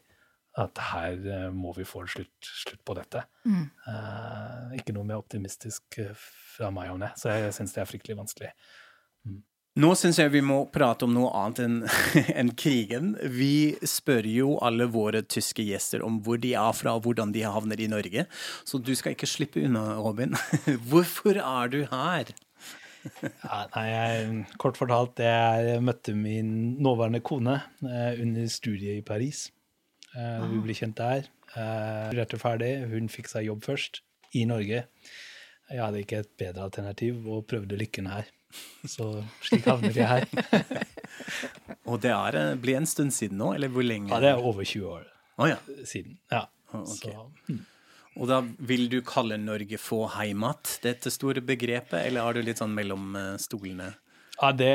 [0.56, 3.22] at her uh, må vi få en slutt, slutt på dette.
[3.44, 3.66] Mm.
[3.84, 6.14] Uh, ikke noe mer optimistisk uh,
[6.56, 7.12] fra meg om det.
[7.20, 8.52] Så jeg syns det er fryktelig vanskelig.
[9.28, 9.42] Mm.
[9.76, 11.76] Nå syns jeg vi må prate om noe annet enn
[12.40, 13.12] en krigen.
[13.20, 17.44] Vi spør jo alle våre tyske gjester om hvor de er fra, og hvordan de
[17.44, 18.24] havner i Norge.
[18.64, 20.32] Så du skal ikke slippe unna, Robin.
[20.88, 22.32] Hvorfor er du her?
[23.22, 26.50] Ja, nei, jeg, kort fortalt, jeg møtte min
[26.82, 29.46] nåværende kone eh, under studiet i Paris.
[30.16, 31.28] Eh, vi ble kjent der.
[31.54, 32.72] Eh, studerte ferdig.
[32.90, 34.02] Hun fikk seg jobb først,
[34.36, 34.86] i Norge.
[35.66, 38.28] Jeg hadde ikke et bedre alternativ og prøvde lykken her.
[38.88, 39.08] Så
[39.44, 40.84] slik havner jeg her.
[41.90, 44.12] og det er, eh, blir en stund siden nå, eller hvor lenge?
[44.12, 45.56] Ja, det er over 20 år oh, ja.
[45.84, 46.18] siden.
[46.32, 46.46] Ja.
[46.72, 47.12] Okay.
[47.12, 47.64] Så, hmm.
[48.16, 52.62] Og da vil du kalle Norge få heimat, dette store begrepet, eller har du litt
[52.62, 53.92] sånn mellom eh, stolene?
[54.36, 54.72] Ja, det,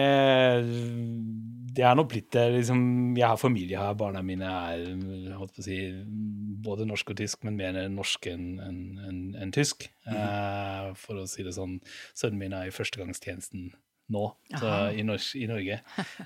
[1.76, 2.48] det er nok blitt det.
[2.56, 2.82] Liksom,
[3.18, 3.94] jeg har familie her.
[3.98, 5.78] Barna mine er holdt på å si,
[6.66, 9.86] både norsk og tysk, men mer norsk enn en, en, en tysk.
[10.08, 10.96] Mm -hmm.
[10.98, 11.80] for å si det sånn.
[12.18, 13.72] Sønnen min er i førstegangstjenesten
[14.12, 14.26] nå
[14.60, 15.80] så, i, Norge.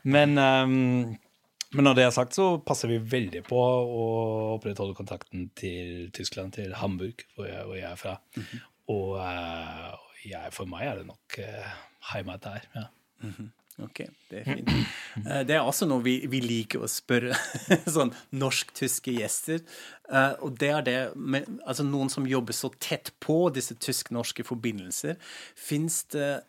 [0.04, 1.16] Men um,
[1.76, 4.06] Men når det er sagt, så passer vi veldig på å
[4.56, 8.16] opprettholde kontakten til Tyskland, til Hamburg, hvor jeg, hvor jeg er fra.
[8.94, 9.92] Og uh,
[10.26, 11.76] jeg, for meg er det nok uh,
[12.14, 12.66] heimat der.
[12.78, 12.88] ja.
[13.84, 14.70] Ok, det er fint.
[15.26, 17.36] Eh, Det er også noe vi, vi liker å spørre
[17.96, 19.66] sånn norsk-tyske gjester.
[20.08, 24.46] Eh, Og det er det med altså noen som jobber så tett på disse tysk-norske
[24.48, 25.18] forbindelser.
[25.60, 26.44] Fins det eh,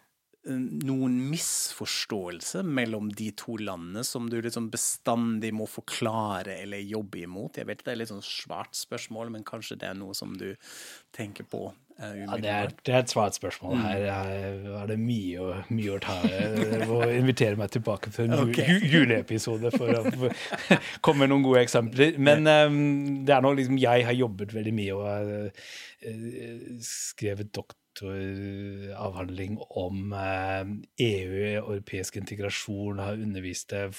[0.46, 7.58] noen misforståelse mellom de to landene som du liksom bestandig må forklare eller jobbe imot?
[7.58, 10.52] Jeg vet det er litt sånn svært spørsmål, men kanskje det er noe som du
[11.16, 13.78] tenker på Uh, Ja, det, er, det er et svart spørsmål.
[13.80, 16.16] Her er, det mye, mye å ta.
[16.28, 18.68] Jeg må invitere meg tilbake for en okay.
[18.68, 20.42] Ju- juleepisode for å for-
[21.06, 22.18] komme med noen gode eksempler.
[22.20, 25.64] Men um, det er nå liksom Jeg har jobbet veldig mye og uh,
[26.84, 30.66] skrevet skrevet doktoravhandling om eh,
[31.06, 33.90] EU, europeisk integrasjon, har undervist det,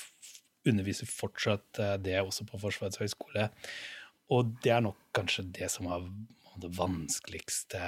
[0.68, 3.50] underviser fortsatt eh, det også på Forsvarets høgskole.
[4.34, 6.04] Og det er nok kanskje det som har
[6.58, 7.80] det vanskeligste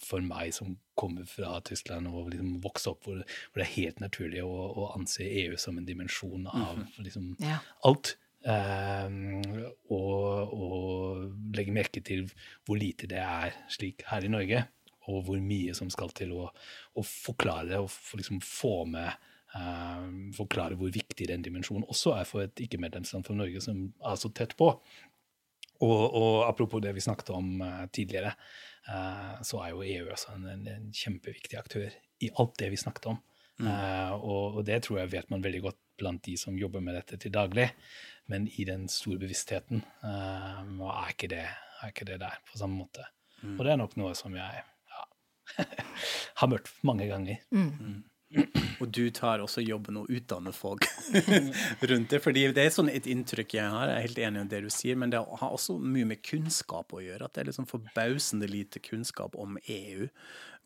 [0.00, 4.00] for meg som kommer fra Tyskland og liksom vokste opp hvor, hvor det er helt
[4.00, 7.60] naturlig å, å anse EU som en dimensjon av liksom Ja.
[7.84, 8.16] alt.
[8.44, 9.40] Um,
[9.88, 12.26] og, og legge merke til
[12.68, 14.66] hvor lite det er slik her i Norge,
[15.10, 16.48] og hvor mye som skal til å,
[16.96, 22.24] å forklare og få- liksom få med Uh, Forklare hvor viktig den dimensjonen også er
[22.26, 24.66] for et ikke-medlemsland som Norge, som er så tett på.
[25.84, 28.32] Og, og apropos det vi snakket om uh, tidligere,
[28.88, 32.80] uh, så er jo EU også en, en, en kjempeviktig aktør i alt det vi
[32.82, 33.22] snakket om.
[33.62, 36.96] Eh, og, og det tror jeg vet man veldig godt blant de som jobber med
[36.98, 37.68] dette til daglig.
[38.26, 43.04] Men i den store bevisstheten er, ikke det, er ikke det der på samme måte.
[43.44, 44.64] Og det er nok noe som jeg
[46.40, 47.40] har møtt mange ganger.
[48.82, 50.86] Og du tar også jobben å utdanne folk
[51.90, 52.20] rundt det.
[52.24, 54.70] fordi det er sånn et inntrykk jeg har, jeg er helt enig i det du
[54.74, 57.28] sier, men det har også mye med kunnskap å gjøre.
[57.28, 60.08] At det er liksom forbausende lite kunnskap om EU.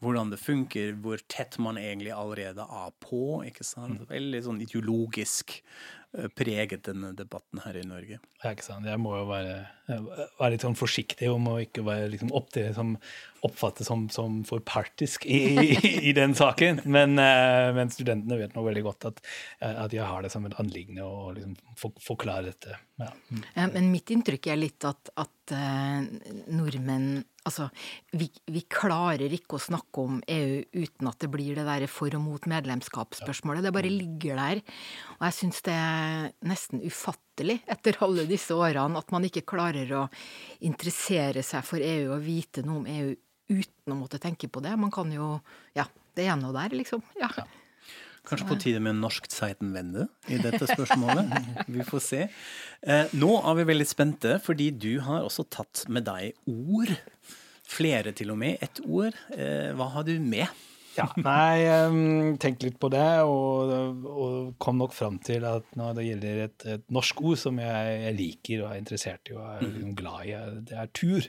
[0.04, 3.42] Hvordan det funker, hvor tett man egentlig allerede er på.
[3.48, 4.04] ikke sant?
[4.10, 5.56] Veldig sånn ideologisk
[6.14, 8.20] eh, preget denne debatten her i Norge.
[8.44, 8.86] Ja, ikke sant?
[8.86, 9.56] Jeg må jo være,
[9.88, 12.92] være litt sånn forsiktig om å ikke være liksom opptre som,
[13.42, 16.84] oppfattes som, som for partisk i, i, i den saken.
[16.86, 19.24] Men, eh, men studentene vet nå veldig godt at,
[19.66, 22.78] at jeg har det som et anliggende å liksom for, forklare dette.
[23.02, 23.10] Ja.
[23.34, 23.42] Mm.
[23.54, 26.06] Eh, Men mitt inntrykk er litt at, at eh,
[26.54, 27.68] nordmenn Altså,
[28.12, 32.12] vi, vi klarer ikke å snakke om EU uten at det blir det der for
[32.18, 33.64] og mot medlemskapsspørsmålet.
[33.64, 34.62] Det bare ligger der.
[35.18, 39.94] Og jeg syns det er nesten ufattelig etter alle disse årene at man ikke klarer
[39.96, 40.04] å
[40.66, 43.14] interessere seg for EU og vite noe om EU
[43.48, 44.76] uten å måtte tenke på det.
[44.76, 45.38] Man kan jo
[45.76, 45.88] Ja,
[46.18, 47.02] det er noe der, liksom.
[47.20, 47.30] Ja.
[48.28, 51.30] Kanskje på tide med en norsk Zeitenwende i dette spørsmålet.
[51.70, 52.24] Vi får se.
[52.82, 56.92] Eh, nå er vi veldig spente, fordi du har også tatt med deg ord.
[57.68, 58.58] Flere til og med.
[58.64, 59.16] Ett ord.
[59.34, 60.48] Eh, hva har du med?
[60.98, 63.70] Ja, nei, tenk litt på det, og,
[64.08, 67.92] og kom nok fram til at når det gjelder et, et norsk ord som jeg,
[68.02, 69.92] jeg liker og er interessert i og er mm.
[69.98, 70.32] glad i,
[70.66, 71.28] det er tur.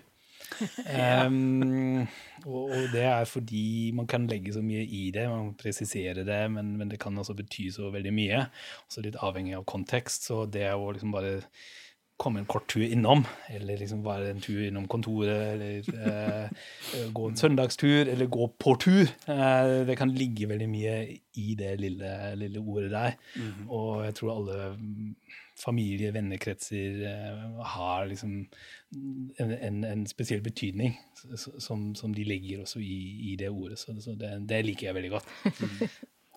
[1.28, 2.08] um,
[2.48, 6.26] og, og det er fordi man kan legge så mye i det, man kan presisere
[6.26, 8.46] det, men, men det kan også bety så veldig mye.
[8.88, 10.26] Også litt avhengig av kontekst.
[10.32, 11.38] Så det å liksom bare
[12.20, 13.22] komme en kort tur innom,
[13.56, 18.74] eller liksom bare en tur innom kontoret, eller eh, gå en søndagstur, eller gå på
[18.84, 19.06] tur.
[19.32, 20.96] Eh, det kan ligge veldig mye
[21.40, 23.16] i det lille, lille ordet der.
[23.70, 25.16] Og jeg tror alle mm,
[25.64, 28.36] familie- vennekretser eh, har liksom
[29.40, 30.98] en, en, en spesiell betydning
[31.60, 33.80] som, som de legger også i, i det ordet.
[33.80, 35.36] Så, så det, det liker jeg veldig godt.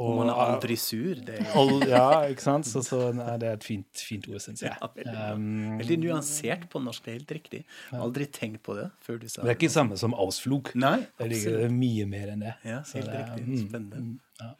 [0.03, 1.14] Og man er aldri sur.
[1.26, 2.66] Det er All, ja, ikke sant?
[2.68, 4.72] Så, så nei, det er et fint, fint ord, syns jeg.
[4.74, 5.14] ja, veldig.
[5.36, 7.05] Um, veldig nyansert på norsk.
[7.07, 7.62] Det er helt riktig.
[7.98, 10.72] Aldri tenkt på det før du sa det er ikke det samme som Ausflug.
[10.78, 12.55] Nei, Det ligger mye mer enn det.
[12.66, 13.46] Ja, helt det riktig.
[13.46, 14.03] mm, Spennende.
[14.03, 14.53] mm, ja.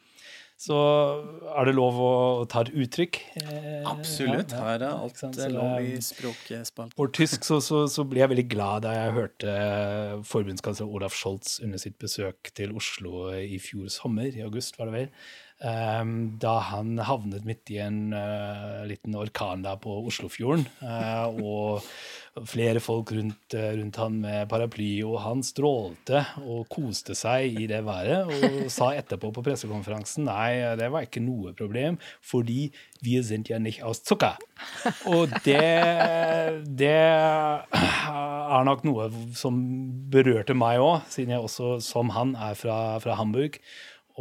[0.63, 0.77] Så
[1.57, 2.11] er det lov å
[2.47, 3.19] ta et uttrykk?
[3.41, 4.53] Eh, Absolutt.
[4.55, 5.39] Her er alt sant?
[5.51, 6.95] lov i språkspalten.
[6.95, 9.55] For tysk så, så, så ble jeg veldig glad da jeg hørte
[10.29, 14.95] forbundskansler Olaf Scholz under sitt besøk til Oslo i fjor sommer, i august var det
[14.95, 15.09] vel,
[15.67, 21.83] ehm, da han havnet midt i en uh, liten orkan da på Oslofjorden, eh, og
[22.49, 27.67] flere folk rundt, eh, rundt han med paraply, og han strålte og koste seg i
[27.69, 32.71] det været, og sa etterpå på pressekonferansen nei, det var ikke noe problem, fordi
[33.03, 34.39] vi sind ja nicht aus Zucker.
[35.05, 35.61] Og det,
[36.65, 39.59] det er nok noe som
[40.11, 43.59] berørte meg òg, siden jeg også, som han, er fra, fra Hamburg.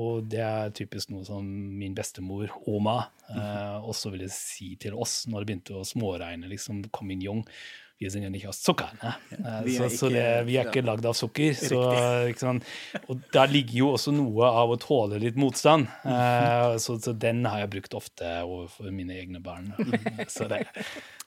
[0.01, 5.27] Og det er typisk noe som min bestemor, Oma, eh, også ville si til oss
[5.29, 6.49] når det begynte å småregne.
[6.49, 7.43] liksom, kom inn jung.
[8.03, 8.91] Vi sind ja nicht aus Zucker.
[9.03, 9.15] Ne?
[9.39, 11.55] Ja, så, så det, vi er ikke lagd av sukker.
[11.55, 11.79] Så,
[12.43, 12.67] sant?
[13.07, 15.87] Og der ligger jo også noe av å tåle litt motstand.
[16.03, 19.71] Uh, så, så den har jeg brukt ofte overfor mine egne barn.
[20.33, 20.65] Så det,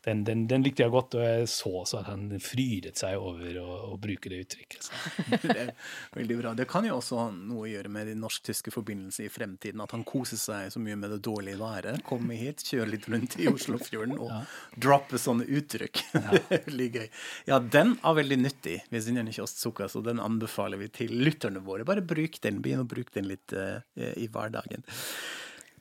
[0.06, 3.58] den, den, den likte jeg godt, og jeg så også at han frydet seg over
[3.62, 4.88] å, å bruke det uttrykket.
[4.88, 5.00] Så.
[5.46, 5.72] Det er
[6.14, 6.52] veldig bra.
[6.58, 9.82] Det kan jo også ha noe å gjøre med de norsk-tyske forbindelsene i fremtiden.
[9.82, 12.04] At han koser seg så mye med det dårlige været.
[12.06, 14.34] Kommer hit, kjører litt rundt i Oslofjorden og
[14.78, 16.04] dropper sånne uttrykk.
[16.36, 17.08] Det er veldig gøy.
[17.50, 18.78] Ja, den er veldig nyttig.
[18.92, 21.88] Vi den ikke oss sukker, så den anbefaler vi til lytterne våre.
[21.88, 22.62] Bare bruk den.
[22.66, 24.86] Begynn å bruke den litt uh, i hverdagen.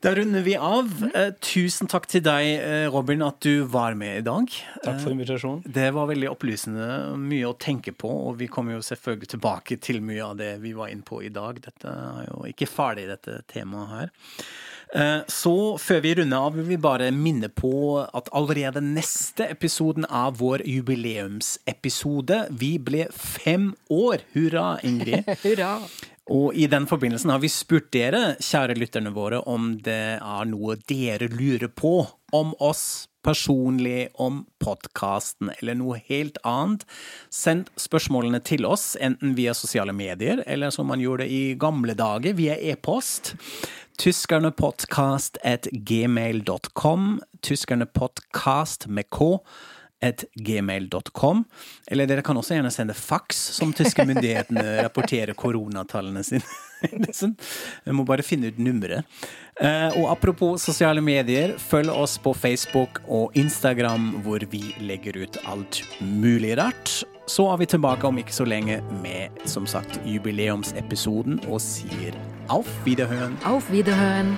[0.00, 0.90] Da runder vi av.
[1.14, 4.50] Eh, tusen takk til deg, eh, Robin, at du var med i dag.
[4.84, 5.62] Takk for invitasjonen.
[5.64, 10.02] Det var veldig opplysende, mye å tenke på, og vi kommer jo selvfølgelig tilbake til
[10.04, 11.56] mye av det vi var inne på i dag.
[11.64, 14.10] Dette er jo ikke ferdig, dette temaet her.
[14.94, 17.72] Eh, Så før vi runder av, vil vi bare minne på
[18.14, 24.20] at allerede neste episoden av vår jubileumsepisode Vi ble fem år!
[24.34, 25.24] Hurra, Ingrid.
[25.42, 25.80] Hurra!
[26.32, 30.78] Og i den forbindelsen har vi spurt dere, kjære lytterne våre, om det er noe
[30.88, 31.98] dere lurer på
[32.34, 36.84] om oss personlig, om podkasten eller noe helt annet.
[37.32, 42.36] Send spørsmålene til oss, enten via sosiale medier, eller som man gjorde i gamle dager,
[42.36, 43.34] via e-post.
[44.00, 47.20] Tyskernepodkast at gmail.com.
[47.44, 49.36] Tyskernepodkast med k
[50.36, 51.44] gmail.com.
[51.90, 56.44] Eller dere kan også gjerne sende faks, som tyske myndighetene rapporterer koronatallene sine.
[56.84, 59.06] Jeg må bare finne ut nummeret.
[59.60, 65.38] Eh, Og apropos sosiale medier, følg oss på Facebook og Instagram, hvor vi legger ut
[65.48, 67.02] alt mulig rart.
[67.30, 72.12] Så er vi tilbake om ikke så lenge med, som sagt, jubileumsepisoden og sier
[72.52, 73.38] auf Wiederhøen.
[73.48, 74.36] Auf Wiederhören!